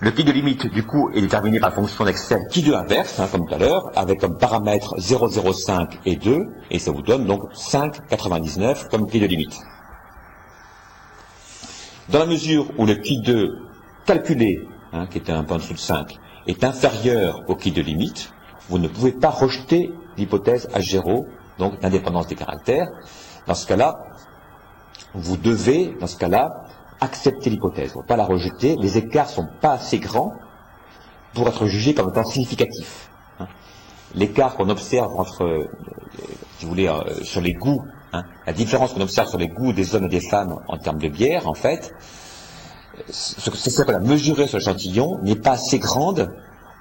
Le 0.00 0.10
qui 0.10 0.24
de 0.24 0.32
limite, 0.32 0.66
du 0.66 0.84
coup, 0.84 1.10
est 1.14 1.20
déterminé 1.20 1.58
par 1.58 1.70
la 1.70 1.76
fonction 1.76 2.04
d'Excel 2.04 2.40
qui 2.50 2.62
de 2.62 2.74
inverse, 2.74 3.18
hein, 3.18 3.26
comme 3.30 3.46
tout 3.46 3.54
à 3.54 3.58
l'heure, 3.58 3.90
avec 3.96 4.20
comme 4.20 4.36
paramètre 4.36 4.94
0,05 4.98 5.88
et 6.04 6.16
2, 6.16 6.46
et 6.70 6.78
ça 6.78 6.92
vous 6.92 7.02
donne 7.02 7.24
donc 7.24 7.52
5,99 7.54 8.88
comme 8.90 9.08
qui 9.08 9.20
de 9.20 9.26
limite. 9.26 9.58
Dans 12.08 12.20
la 12.20 12.26
mesure 12.26 12.70
où 12.78 12.86
le 12.86 12.94
qui 12.94 13.20
de 13.20 13.58
calculé, 14.06 14.66
hein, 14.94 15.06
qui 15.06 15.18
était 15.18 15.32
un 15.32 15.44
point 15.44 15.56
en 15.56 15.58
dessous 15.58 15.74
de 15.74 15.78
5, 15.78 16.18
est 16.46 16.64
inférieur 16.64 17.42
au 17.48 17.54
qui 17.54 17.70
de 17.70 17.82
limite, 17.82 18.32
vous 18.70 18.78
ne 18.78 18.88
pouvez 18.88 19.12
pas 19.12 19.28
rejeter 19.28 19.92
l'hypothèse 20.16 20.68
H0, 20.74 21.26
donc 21.58 21.80
d'indépendance 21.80 22.26
des 22.26 22.34
caractères. 22.34 22.88
Dans 23.46 23.54
ce 23.54 23.66
cas-là, 23.66 23.98
vous 25.12 25.36
devez, 25.36 25.94
dans 26.00 26.06
ce 26.06 26.16
cas-là, 26.16 26.64
accepter 27.00 27.50
l'hypothèse, 27.50 27.94
ne 27.94 28.02
pas 28.02 28.16
la 28.16 28.24
rejeter. 28.24 28.76
Les 28.80 28.96
écarts 28.96 29.28
sont 29.28 29.48
pas 29.60 29.72
assez 29.72 29.98
grands 29.98 30.32
pour 31.34 31.46
être 31.46 31.66
jugés 31.66 31.92
comme 31.92 32.08
étant 32.08 32.24
significatifs. 32.24 33.10
Hein. 33.38 33.48
L'écart 34.14 34.56
qu'on 34.56 34.70
observe 34.70 35.14
entre, 35.14 35.44
euh, 35.44 35.70
si 36.56 36.64
vous 36.64 36.70
voulez, 36.70 36.88
euh, 36.88 37.22
sur 37.22 37.42
les 37.42 37.52
goûts, 37.52 37.84
hein, 38.12 38.24
la 38.46 38.52
différence 38.52 38.92
qu'on 38.92 39.00
observe 39.00 39.28
sur 39.28 39.38
les 39.38 39.48
goûts 39.48 39.72
des 39.72 39.94
hommes 39.94 40.04
et 40.04 40.08
des 40.08 40.20
femmes 40.20 40.58
en 40.68 40.78
termes 40.78 40.98
de 40.98 41.08
bière, 41.08 41.48
en 41.48 41.54
fait, 41.54 41.94
c'est 43.08 43.70
ça 43.70 43.84
qu'on 43.84 43.94
a 43.94 44.00
mesuré 44.00 44.46
sur 44.46 44.58
l'échantillon 44.58 45.18
n'est 45.22 45.36
pas 45.36 45.52
assez 45.52 45.78
grande 45.78 46.32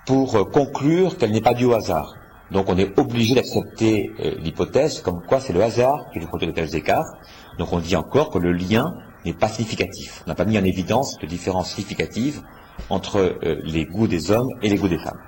pour 0.05 0.35
euh, 0.35 0.43
conclure 0.43 1.17
qu'elle 1.17 1.31
n'est 1.31 1.41
pas 1.41 1.53
due 1.53 1.65
au 1.65 1.73
hasard. 1.73 2.15
Donc 2.51 2.69
on 2.69 2.77
est 2.77 2.97
obligé 2.97 3.35
d'accepter 3.35 4.13
l'hypothèse 4.39 5.01
comme 5.01 5.21
quoi 5.21 5.41
c'est 5.41 5.51
le 5.51 5.61
hasard 5.61 6.09
qui 6.13 6.19
nous 6.19 6.27
produit 6.27 6.47
de 6.47 6.53
tels 6.53 6.75
écarts. 6.75 7.17
Donc 7.57 7.73
on 7.73 7.79
dit 7.79 7.97
encore 7.97 8.29
que 8.29 8.39
le 8.39 8.53
lien 8.53 8.95
n'est 9.25 9.33
pas 9.33 9.49
significatif. 9.49 10.23
On 10.25 10.29
n'a 10.29 10.35
pas 10.35 10.45
mis 10.45 10.57
en 10.57 10.63
évidence 10.63 11.17
de 11.19 11.27
différence 11.27 11.71
significative 11.71 12.41
entre 12.89 13.17
euh, 13.17 13.61
les 13.63 13.85
goûts 13.85 14.07
des 14.07 14.31
hommes 14.31 14.49
et 14.61 14.69
les 14.69 14.77
goûts 14.77 14.87
des 14.87 14.99
femmes. 14.99 15.19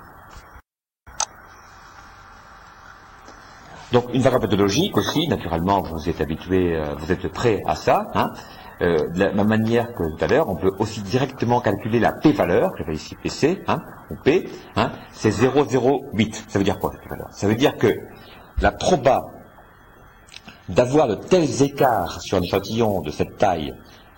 Donc 3.91 4.05
une 4.13 4.21
variable 4.21 4.45
pathologique 4.45 4.95
aussi, 4.97 5.27
naturellement, 5.27 5.81
vous 5.81 6.09
êtes 6.09 6.21
habitué, 6.21 6.75
euh, 6.75 6.93
vous 6.97 7.11
êtes 7.11 7.27
prêt 7.29 7.61
à 7.65 7.75
ça. 7.75 8.11
Hein. 8.13 8.33
Euh, 8.81 9.09
de 9.09 9.19
la 9.19 9.33
même 9.33 9.47
manière 9.47 9.93
que 9.93 10.15
tout 10.15 10.23
à 10.23 10.27
l'heure, 10.27 10.47
on 10.47 10.55
peut 10.55 10.71
aussi 10.79 11.01
directement 11.01 11.59
calculer 11.59 11.99
la 11.99 12.13
p-valeur, 12.13 12.71
j'appelle 12.77 12.95
ici 12.95 13.15
PC, 13.21 13.61
hein, 13.67 13.81
ou 14.09 14.15
P, 14.15 14.49
hein, 14.77 14.91
c'est 15.11 15.31
0,08. 15.31 16.45
Ça 16.47 16.59
veut 16.59 16.63
dire 16.63 16.79
quoi 16.79 16.91
cette 16.93 17.09
valeur? 17.09 17.27
Ça 17.31 17.47
veut 17.47 17.55
dire 17.55 17.75
que 17.75 17.93
la 18.61 18.71
proba 18.71 19.25
d'avoir 20.69 21.07
de 21.07 21.15
tels 21.15 21.61
écarts 21.61 22.21
sur 22.21 22.37
un 22.37 22.41
échantillon 22.41 23.01
de 23.01 23.11
cette 23.11 23.37
taille 23.37 23.73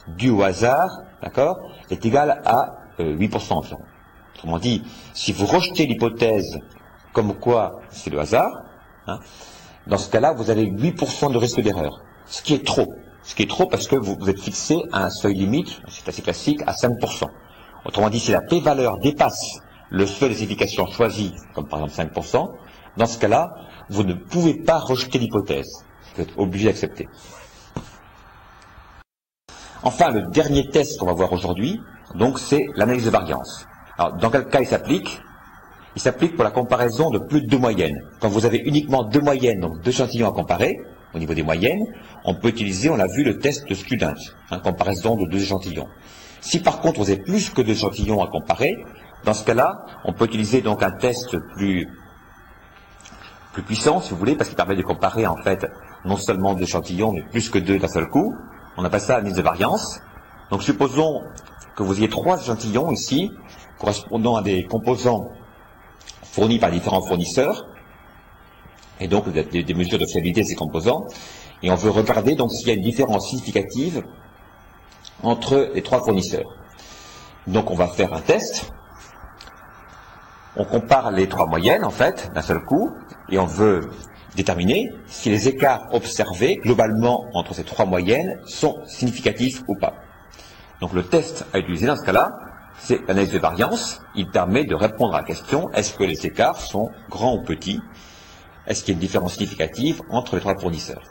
dû 0.07 0.29
au 0.29 0.43
hasard, 0.43 0.91
d'accord, 1.23 1.57
est 1.89 2.05
égal 2.05 2.41
à 2.45 2.77
8% 2.99 3.53
euh, 3.53 3.55
environ. 3.55 3.81
Autrement 4.35 4.59
dit, 4.59 4.83
si 5.13 5.31
vous 5.31 5.45
rejetez 5.45 5.87
l'hypothèse 5.87 6.59
comme 7.13 7.33
quoi 7.33 7.79
c'est 7.89 8.09
le 8.09 8.19
hasard, 8.19 8.63
hein, 9.07 9.19
dans 9.87 9.97
ce 9.97 10.09
cas-là, 10.09 10.33
vous 10.33 10.49
avez 10.49 10.65
8% 10.65 11.31
de 11.31 11.37
risque 11.37 11.61
d'erreur, 11.61 12.01
ce 12.25 12.41
qui 12.41 12.53
est 12.53 12.65
trop. 12.65 12.93
Ce 13.23 13.35
qui 13.35 13.43
est 13.43 13.49
trop 13.49 13.67
parce 13.67 13.87
que 13.87 13.95
vous, 13.95 14.17
êtes 14.29 14.39
fixé 14.39 14.81
à 14.91 15.05
un 15.05 15.09
seuil 15.09 15.35
limite, 15.35 15.81
c'est 15.87 16.09
assez 16.09 16.21
classique, 16.21 16.61
à 16.65 16.73
5%. 16.73 17.25
Autrement 17.85 18.09
dit, 18.09 18.19
si 18.19 18.31
la 18.31 18.41
p-valeur 18.41 18.97
dépasse 18.97 19.59
le 19.89 20.05
seuil 20.05 20.29
de 20.29 20.35
signification 20.35 20.87
choisi, 20.87 21.33
comme 21.53 21.67
par 21.67 21.83
exemple 21.83 22.19
5%, 22.19 22.49
dans 22.97 23.05
ce 23.05 23.17
cas-là, 23.19 23.53
vous 23.89 24.03
ne 24.03 24.13
pouvez 24.13 24.55
pas 24.55 24.79
rejeter 24.79 25.19
l'hypothèse. 25.19 25.85
Vous 26.15 26.23
êtes 26.23 26.37
obligé 26.37 26.65
d'accepter. 26.65 27.07
Enfin, 29.83 30.11
le 30.11 30.23
dernier 30.31 30.69
test 30.69 30.99
qu'on 30.99 31.07
va 31.07 31.13
voir 31.13 31.33
aujourd'hui, 31.33 31.79
donc, 32.15 32.39
c'est 32.39 32.67
l'analyse 32.75 33.05
de 33.05 33.09
variance. 33.09 33.67
Alors, 33.97 34.13
dans 34.17 34.29
quel 34.29 34.47
cas 34.47 34.59
il 34.61 34.67
s'applique? 34.67 35.21
Il 35.95 36.01
s'applique 36.01 36.35
pour 36.35 36.43
la 36.43 36.51
comparaison 36.51 37.09
de 37.09 37.19
plus 37.19 37.41
de 37.41 37.47
deux 37.47 37.57
moyennes. 37.57 38.01
Quand 38.19 38.29
vous 38.29 38.45
avez 38.45 38.59
uniquement 38.59 39.03
deux 39.03 39.19
moyennes, 39.19 39.59
donc 39.59 39.81
deux 39.81 39.91
échantillons 39.91 40.29
à 40.29 40.31
comparer, 40.31 40.79
au 41.13 41.19
niveau 41.19 41.33
des 41.33 41.43
moyennes, 41.43 41.85
on 42.23 42.33
peut 42.33 42.47
utiliser, 42.47 42.89
on 42.89 42.95
l'a 42.95 43.07
vu, 43.07 43.23
le 43.23 43.39
test 43.39 43.67
de 43.67 43.73
Student, 43.73 44.13
hein, 44.49 44.59
comparaison 44.59 45.15
de 45.17 45.25
deux 45.25 45.41
échantillons. 45.41 45.87
Si 46.39 46.59
par 46.59 46.79
contre 46.79 46.99
vous 46.99 47.09
avez 47.09 47.21
plus 47.21 47.49
que 47.49 47.61
deux 47.61 47.73
échantillons 47.73 48.23
à 48.23 48.27
comparer, 48.27 48.77
dans 49.25 49.33
ce 49.33 49.43
cas-là, 49.43 49.85
on 50.05 50.13
peut 50.13 50.25
utiliser 50.25 50.61
donc 50.61 50.81
un 50.81 50.91
test 50.91 51.37
plus, 51.53 51.87
plus 53.51 53.61
puissant, 53.61 53.99
si 53.99 54.11
vous 54.11 54.17
voulez, 54.17 54.35
parce 54.35 54.49
qu'il 54.49 54.55
permet 54.55 54.77
de 54.77 54.81
comparer 54.81 55.27
en 55.27 55.37
fait 55.37 55.67
non 56.05 56.15
seulement 56.15 56.53
deux 56.53 56.63
échantillons, 56.63 57.11
mais 57.11 57.21
plus 57.21 57.49
que 57.49 57.59
deux 57.59 57.77
d'un 57.77 57.87
seul 57.87 58.07
coup. 58.07 58.33
On 58.77 58.85
appelle 58.85 59.01
ça 59.01 59.17
l'analyse 59.17 59.35
de 59.35 59.41
variance. 59.41 59.99
Donc 60.49 60.63
supposons 60.63 61.21
que 61.75 61.83
vous 61.83 61.97
ayez 61.99 62.09
trois 62.09 62.41
échantillons 62.41 62.91
ici, 62.91 63.31
correspondant 63.77 64.37
à 64.37 64.41
des 64.41 64.63
composants 64.65 65.29
fournis 66.31 66.59
par 66.59 66.71
différents 66.71 67.01
fournisseurs, 67.01 67.67
et 68.99 69.07
donc 69.07 69.29
des, 69.29 69.63
des 69.63 69.73
mesures 69.73 69.99
de 69.99 70.05
fiabilité 70.05 70.41
de 70.41 70.47
ces 70.47 70.55
composants, 70.55 71.05
et 71.63 71.71
on 71.71 71.75
veut 71.75 71.91
regarder 71.91 72.35
donc 72.35 72.51
s'il 72.51 72.67
y 72.67 72.71
a 72.71 72.73
une 72.73 72.81
différence 72.81 73.29
significative 73.29 74.03
entre 75.23 75.71
les 75.73 75.81
trois 75.81 76.01
fournisseurs. 76.03 76.55
Donc 77.47 77.69
on 77.71 77.75
va 77.75 77.87
faire 77.87 78.13
un 78.13 78.21
test, 78.21 78.71
on 80.55 80.65
compare 80.65 81.11
les 81.11 81.27
trois 81.27 81.47
moyennes 81.47 81.83
en 81.83 81.89
fait 81.91 82.31
d'un 82.33 82.41
seul 82.41 82.63
coup, 82.63 82.91
et 83.29 83.39
on 83.39 83.45
veut 83.45 83.89
déterminer 84.35 84.89
si 85.07 85.29
les 85.29 85.47
écarts 85.47 85.87
observés 85.91 86.55
globalement 86.57 87.25
entre 87.33 87.53
ces 87.53 87.63
trois 87.63 87.85
moyennes 87.85 88.39
sont 88.45 88.79
significatifs 88.85 89.63
ou 89.67 89.75
pas. 89.75 89.95
Donc 90.79 90.93
le 90.93 91.03
test 91.03 91.45
à 91.53 91.59
utiliser 91.59 91.87
dans 91.87 91.95
ce 91.95 92.03
cas-là, 92.03 92.39
c'est 92.83 93.07
l'analyse 93.07 93.31
de 93.31 93.39
variance. 93.39 94.01
Il 94.15 94.29
permet 94.29 94.65
de 94.65 94.75
répondre 94.75 95.15
à 95.15 95.19
la 95.19 95.23
question 95.23 95.69
est-ce 95.71 95.93
que 95.93 96.03
les 96.03 96.25
écarts 96.25 96.57
sont 96.57 96.89
grands 97.09 97.35
ou 97.35 97.43
petits? 97.43 97.81
Est-ce 98.67 98.83
qu'il 98.83 98.93
y 98.93 98.95
a 98.95 98.95
une 98.95 98.99
différence 98.99 99.33
significative 99.33 100.01
entre 100.09 100.35
les 100.35 100.41
trois 100.41 100.57
fournisseurs? 100.57 101.03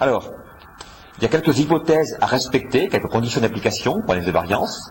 Alors, 0.00 0.30
il 1.16 1.22
y 1.22 1.26
a 1.26 1.28
quelques 1.28 1.58
hypothèses 1.58 2.16
à 2.20 2.26
respecter, 2.26 2.88
quelques 2.88 3.08
conditions 3.08 3.40
d'application 3.40 4.00
pour 4.00 4.08
l'analyse 4.10 4.26
de 4.26 4.32
variance. 4.32 4.90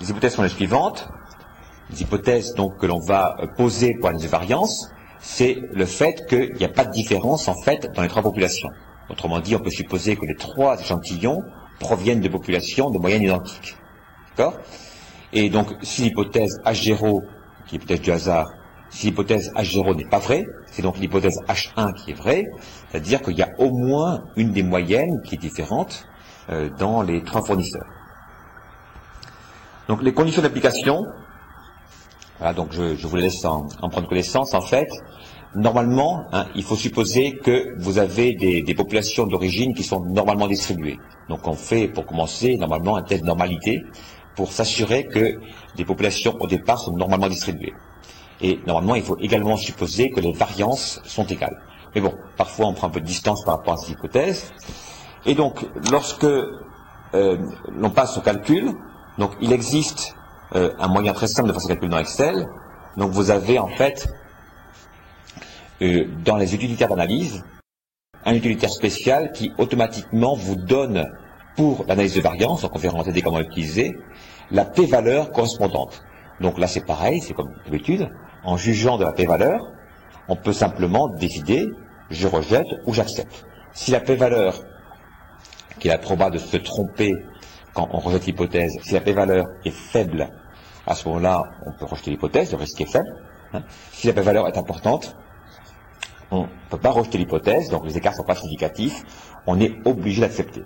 Les 0.00 0.10
hypothèses 0.10 0.34
sont 0.34 0.42
les 0.42 0.48
suivantes 0.48 1.08
les 1.90 2.02
hypothèses 2.02 2.54
donc 2.54 2.78
que 2.78 2.86
l'on 2.86 2.98
va 2.98 3.36
poser 3.56 3.94
pour 3.94 4.10
les 4.10 4.26
variance, 4.26 4.90
c'est 5.20 5.62
le 5.72 5.86
fait 5.86 6.26
qu'il 6.28 6.54
n'y 6.54 6.64
a 6.64 6.68
pas 6.68 6.84
de 6.84 6.92
différence 6.92 7.48
en 7.48 7.54
fait 7.54 7.90
dans 7.94 8.02
les 8.02 8.08
trois 8.08 8.22
populations. 8.22 8.70
Autrement 9.08 9.40
dit, 9.40 9.54
on 9.54 9.60
peut 9.60 9.70
supposer 9.70 10.16
que 10.16 10.26
les 10.26 10.34
trois 10.34 10.80
échantillons 10.80 11.42
proviennent 11.78 12.20
de 12.20 12.28
populations 12.28 12.90
de 12.90 12.98
moyenne 12.98 13.22
identiques. 13.22 13.76
D'accord? 14.30 14.58
Et 15.32 15.48
donc, 15.50 15.74
si 15.82 16.02
l'hypothèse 16.02 16.60
H0, 16.64 17.22
qui 17.66 17.76
est 17.76 17.78
l'hypothèse 17.78 18.00
du 18.00 18.10
hasard, 18.10 18.48
si 18.90 19.06
l'hypothèse 19.06 19.52
H0 19.54 19.96
n'est 19.96 20.08
pas 20.08 20.18
vraie, 20.18 20.44
c'est 20.70 20.82
donc 20.82 20.98
l'hypothèse 20.98 21.38
H1 21.48 21.94
qui 21.94 22.12
est 22.12 22.14
vraie, 22.14 22.44
c'est-à-dire 22.88 23.20
qu'il 23.22 23.36
y 23.36 23.42
a 23.42 23.50
au 23.58 23.70
moins 23.70 24.24
une 24.36 24.52
des 24.52 24.62
moyennes 24.62 25.20
qui 25.24 25.34
est 25.34 25.38
différente 25.38 26.06
euh, 26.50 26.70
dans 26.78 27.02
les 27.02 27.22
trois 27.22 27.42
fournisseurs. 27.42 27.86
Donc 29.88 30.02
les 30.02 30.12
conditions 30.12 30.42
d'application, 30.42 31.04
voilà, 32.38 32.54
donc 32.54 32.72
je, 32.72 32.96
je 32.96 33.06
vous 33.06 33.16
laisse 33.16 33.44
en, 33.44 33.66
prendre 33.66 34.08
connaissance. 34.08 34.54
En 34.54 34.60
fait, 34.60 34.88
normalement, 35.54 36.24
hein, 36.32 36.46
il 36.54 36.62
faut 36.62 36.76
supposer 36.76 37.36
que 37.36 37.74
vous 37.78 37.98
avez 37.98 38.34
des, 38.34 38.62
des 38.62 38.74
populations 38.74 39.26
d'origine 39.26 39.74
qui 39.74 39.82
sont 39.82 40.00
normalement 40.00 40.48
distribuées. 40.48 40.98
Donc 41.28 41.46
on 41.46 41.54
fait, 41.54 41.88
pour 41.88 42.06
commencer, 42.06 42.56
normalement 42.56 42.96
un 42.96 43.02
test 43.02 43.22
de 43.22 43.26
normalité 43.26 43.84
pour 44.36 44.52
s'assurer 44.52 45.06
que 45.06 45.40
des 45.76 45.84
populations 45.84 46.36
au 46.38 46.46
départ 46.46 46.78
sont 46.78 46.96
normalement 46.96 47.28
distribuées. 47.28 47.72
Et 48.40 48.60
normalement, 48.66 48.94
il 48.94 49.02
faut 49.02 49.16
également 49.18 49.56
supposer 49.56 50.10
que 50.10 50.20
les 50.20 50.32
variances 50.32 51.00
sont 51.04 51.26
égales. 51.26 51.58
Mais 51.94 52.02
bon, 52.02 52.14
parfois 52.36 52.66
on 52.66 52.74
prend 52.74 52.88
un 52.88 52.90
peu 52.90 53.00
de 53.00 53.06
distance 53.06 53.42
par 53.44 53.56
rapport 53.56 53.74
à 53.74 53.76
ces 53.78 53.92
hypothèses. 53.92 54.52
Et 55.24 55.34
donc, 55.34 55.66
lorsque 55.90 56.24
euh, 56.24 57.38
l'on 57.74 57.90
passe 57.90 58.18
au 58.18 58.20
calcul, 58.20 58.72
donc 59.16 59.32
il 59.40 59.52
existe 59.52 60.14
euh, 60.54 60.72
un 60.78 60.88
moyen 60.88 61.14
très 61.14 61.26
simple 61.26 61.48
de 61.48 61.52
faire 61.52 61.62
ce 61.62 61.68
calcul 61.68 61.88
dans 61.88 61.98
Excel. 61.98 62.46
Donc 62.98 63.10
vous 63.10 63.30
avez 63.30 63.58
en 63.58 63.68
fait, 63.68 64.08
euh, 65.82 66.06
dans 66.24 66.36
les 66.36 66.54
utilitaires 66.54 66.88
d'analyse, 66.88 67.44
un 68.24 68.34
utilitaire 68.34 68.70
spécial 68.70 69.32
qui 69.32 69.52
automatiquement 69.58 70.34
vous 70.34 70.56
donne 70.56 71.06
pour 71.56 71.84
l'analyse 71.86 72.14
de 72.14 72.20
variance, 72.20 72.62
donc 72.62 72.74
on 72.74 72.78
verra 72.78 72.98
en 72.98 73.04
comment 73.04 73.38
l'utiliser, 73.38 73.96
la 74.50 74.64
p-valeur 74.64 75.32
correspondante. 75.32 76.02
Donc 76.40 76.58
là 76.58 76.66
c'est 76.66 76.84
pareil, 76.84 77.20
c'est 77.20 77.34
comme 77.34 77.52
d'habitude, 77.64 78.10
en 78.44 78.56
jugeant 78.56 78.98
de 78.98 79.04
la 79.04 79.12
p-valeur, 79.12 79.72
on 80.28 80.36
peut 80.36 80.52
simplement 80.52 81.08
décider, 81.08 81.68
je 82.10 82.26
rejette 82.26 82.66
ou 82.86 82.92
j'accepte. 82.92 83.46
Si 83.72 83.90
la 83.90 84.00
p-valeur, 84.00 84.62
qui 85.78 85.88
est 85.88 85.90
la 85.90 85.98
proba 85.98 86.30
de 86.30 86.38
se 86.38 86.56
tromper 86.56 87.14
quand 87.74 87.88
on 87.92 87.98
rejette 87.98 88.26
l'hypothèse, 88.26 88.72
si 88.82 88.94
la 88.94 89.00
p-valeur 89.00 89.46
est 89.64 89.74
faible, 89.74 90.28
à 90.86 90.94
ce 90.94 91.08
moment-là, 91.08 91.42
on 91.66 91.72
peut 91.72 91.84
rejeter 91.84 92.10
l'hypothèse, 92.10 92.52
le 92.52 92.58
risque 92.58 92.80
est 92.80 92.90
faible. 92.90 93.14
Hein. 93.52 93.62
Si 93.92 94.06
la 94.06 94.12
p-valeur 94.12 94.46
est 94.46 94.56
importante, 94.56 95.16
on 96.30 96.42
ne 96.42 96.46
peut 96.70 96.78
pas 96.78 96.90
rejeter 96.90 97.18
l'hypothèse, 97.18 97.70
donc 97.70 97.84
les 97.84 97.96
écarts 97.96 98.12
ne 98.12 98.18
sont 98.18 98.24
pas 98.24 98.34
significatifs, 98.34 99.04
on 99.46 99.60
est 99.60 99.74
obligé 99.86 100.20
d'accepter. 100.20 100.64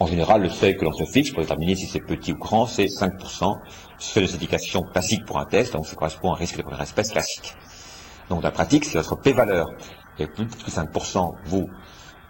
En 0.00 0.06
général, 0.06 0.42
le 0.42 0.48
seuil 0.48 0.76
que 0.76 0.84
l'on 0.84 0.92
se 0.92 1.04
fixe 1.04 1.30
pour 1.30 1.40
déterminer 1.40 1.76
si 1.76 1.86
c'est 1.86 2.00
petit 2.00 2.32
ou 2.32 2.36
grand, 2.36 2.66
c'est 2.66 2.86
5%, 2.86 3.58
seuil 3.98 4.24
de 4.24 4.28
certification 4.28 4.82
classique 4.82 5.24
pour 5.24 5.38
un 5.38 5.46
test, 5.46 5.72
donc 5.72 5.86
ça 5.86 5.94
correspond 5.94 6.32
à 6.32 6.34
un 6.34 6.38
risque 6.38 6.56
de 6.56 6.62
première 6.62 6.82
espèce 6.82 7.10
classique. 7.10 7.56
Donc 8.28 8.40
dans 8.40 8.48
la 8.48 8.52
pratique, 8.52 8.84
si 8.84 8.96
votre 8.96 9.16
p-valeur 9.16 9.68
est 10.18 10.26
plus 10.26 10.46
que 10.46 10.70
5%, 10.70 11.34
vous 11.44 11.68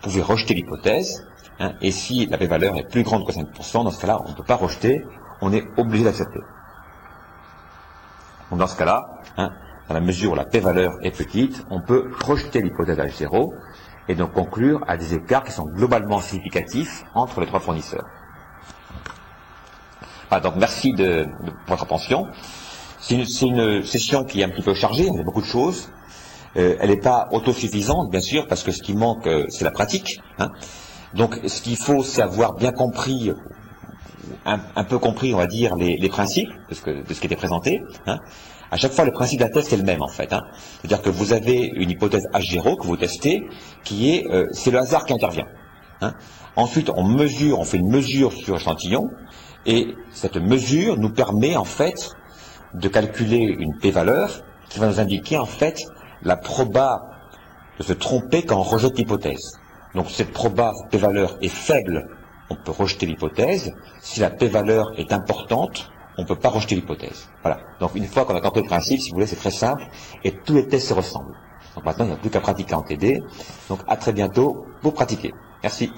pouvez 0.02 0.22
rejeter 0.22 0.54
l'hypothèse, 0.54 1.26
hein, 1.58 1.72
et 1.80 1.90
si 1.90 2.26
la 2.26 2.38
p-valeur 2.38 2.76
est 2.76 2.88
plus 2.88 3.02
grande 3.02 3.26
que 3.26 3.32
5%, 3.32 3.84
dans 3.84 3.90
ce 3.90 4.00
cas-là, 4.00 4.20
on 4.26 4.30
ne 4.30 4.34
peut 4.34 4.44
pas 4.44 4.56
rejeter, 4.56 5.04
on 5.40 5.52
est 5.52 5.64
obligé 5.76 6.04
d'accepter. 6.04 6.40
Donc 8.50 8.58
dans 8.58 8.66
ce 8.66 8.76
cas-là, 8.76 9.06
hein, 9.38 9.50
dans 9.88 9.94
la 9.94 10.00
mesure 10.00 10.32
où 10.32 10.34
la 10.34 10.44
p-valeur 10.44 10.94
est 11.02 11.10
petite, 11.10 11.64
on 11.70 11.80
peut 11.80 12.10
rejeter 12.24 12.62
l'hypothèse 12.62 12.98
H0 12.98 13.52
et 14.08 14.14
donc 14.14 14.32
conclure 14.32 14.82
à 14.86 14.96
des 14.96 15.14
écarts 15.14 15.44
qui 15.44 15.52
sont 15.52 15.66
globalement 15.66 16.20
significatifs 16.20 17.04
entre 17.14 17.40
les 17.40 17.46
trois 17.46 17.60
fournisseurs. 17.60 18.06
Ah, 20.30 20.40
donc 20.40 20.54
merci 20.56 20.92
de, 20.92 21.26
votre 21.68 21.84
attention. 21.84 22.26
C'est 23.00 23.16
une, 23.16 23.82
session 23.84 24.24
qui 24.24 24.40
est 24.40 24.44
un 24.44 24.48
petit 24.48 24.62
peu 24.62 24.74
chargée, 24.74 25.04
y 25.04 25.20
a 25.20 25.22
beaucoup 25.22 25.42
de 25.42 25.46
choses. 25.46 25.90
Euh, 26.56 26.76
elle 26.80 26.90
n'est 26.90 26.96
pas 26.96 27.28
autosuffisante, 27.32 28.10
bien 28.10 28.20
sûr, 28.20 28.46
parce 28.46 28.62
que 28.62 28.72
ce 28.72 28.82
qui 28.82 28.94
manque, 28.94 29.26
euh, 29.26 29.44
c'est 29.50 29.64
la 29.64 29.70
pratique. 29.70 30.20
Hein. 30.38 30.50
Donc 31.12 31.38
ce 31.46 31.60
qu'il 31.60 31.76
faut, 31.76 32.02
c'est 32.02 32.22
avoir 32.22 32.54
bien 32.54 32.72
compris, 32.72 33.32
un, 34.44 34.84
peu 34.84 34.98
compris, 34.98 35.32
on 35.34 35.38
va 35.38 35.46
dire, 35.46 35.74
les, 35.76 36.08
principes 36.08 36.50
de 36.68 36.74
ce, 36.74 36.90
de 36.90 37.14
ce, 37.14 37.20
qui 37.20 37.26
était 37.26 37.36
présenté. 37.36 37.82
Hein. 38.06 38.18
À 38.70 38.76
chaque 38.76 38.92
fois, 38.92 39.04
le 39.04 39.12
principe 39.12 39.40
d'un 39.40 39.48
test 39.48 39.72
est 39.72 39.76
le 39.76 39.84
même, 39.84 40.02
en 40.02 40.08
fait. 40.08 40.32
Hein. 40.32 40.42
C'est-à-dire 40.80 41.02
que 41.02 41.10
vous 41.10 41.32
avez 41.32 41.70
une 41.74 41.90
hypothèse 41.90 42.26
H0 42.32 42.76
que 42.76 42.86
vous 42.86 42.96
testez, 42.96 43.46
qui 43.84 44.14
est, 44.14 44.26
euh, 44.30 44.46
c'est 44.52 44.70
le 44.70 44.78
hasard 44.78 45.04
qui 45.04 45.12
intervient. 45.12 45.46
Hein. 46.00 46.14
Ensuite, 46.56 46.90
on 46.94 47.04
mesure, 47.04 47.58
on 47.60 47.64
fait 47.64 47.78
une 47.78 47.90
mesure 47.90 48.32
sur 48.32 48.54
l'échantillon, 48.54 49.10
et 49.66 49.94
cette 50.12 50.36
mesure 50.36 50.98
nous 50.98 51.10
permet, 51.10 51.56
en 51.56 51.64
fait, 51.64 52.10
de 52.74 52.88
calculer 52.88 53.38
une 53.58 53.78
p-valeur 53.78 54.42
qui 54.68 54.78
va 54.78 54.88
nous 54.88 55.00
indiquer, 55.00 55.38
en 55.38 55.46
fait, 55.46 55.84
la 56.22 56.36
proba 56.36 57.02
de 57.78 57.82
se 57.82 57.92
tromper 57.92 58.42
quand 58.42 58.56
on 58.56 58.62
rejette 58.62 58.98
l'hypothèse. 58.98 59.58
Donc, 59.94 60.10
cette 60.10 60.32
proba 60.32 60.72
p-valeur 60.90 61.38
est 61.40 61.48
faible, 61.48 62.08
on 62.54 62.64
peut 62.64 62.72
rejeter 62.72 63.06
l'hypothèse. 63.06 63.74
Si 64.00 64.20
la 64.20 64.30
p-valeur 64.30 64.92
est 64.98 65.12
importante, 65.12 65.90
on 66.16 66.22
ne 66.22 66.26
peut 66.26 66.36
pas 66.36 66.48
rejeter 66.48 66.74
l'hypothèse. 66.74 67.28
Voilà. 67.42 67.60
Donc 67.80 67.94
une 67.94 68.06
fois 68.06 68.24
qu'on 68.24 68.36
a 68.36 68.40
compris 68.40 68.62
le 68.62 68.68
principe, 68.68 69.00
si 69.00 69.10
vous 69.10 69.16
voulez, 69.16 69.26
c'est 69.26 69.36
très 69.36 69.50
simple, 69.50 69.84
et 70.22 70.32
tous 70.32 70.54
les 70.54 70.66
tests 70.66 70.88
se 70.88 70.94
ressemblent. 70.94 71.34
Donc 71.74 71.84
maintenant, 71.84 72.04
il 72.04 72.08
n'y 72.08 72.14
a 72.14 72.18
plus 72.18 72.30
qu'à 72.30 72.40
pratiquer 72.40 72.74
en 72.74 72.82
TD. 72.82 73.22
Donc 73.68 73.80
à 73.88 73.96
très 73.96 74.12
bientôt 74.12 74.66
pour 74.80 74.94
pratiquer. 74.94 75.34
Merci. 75.62 75.90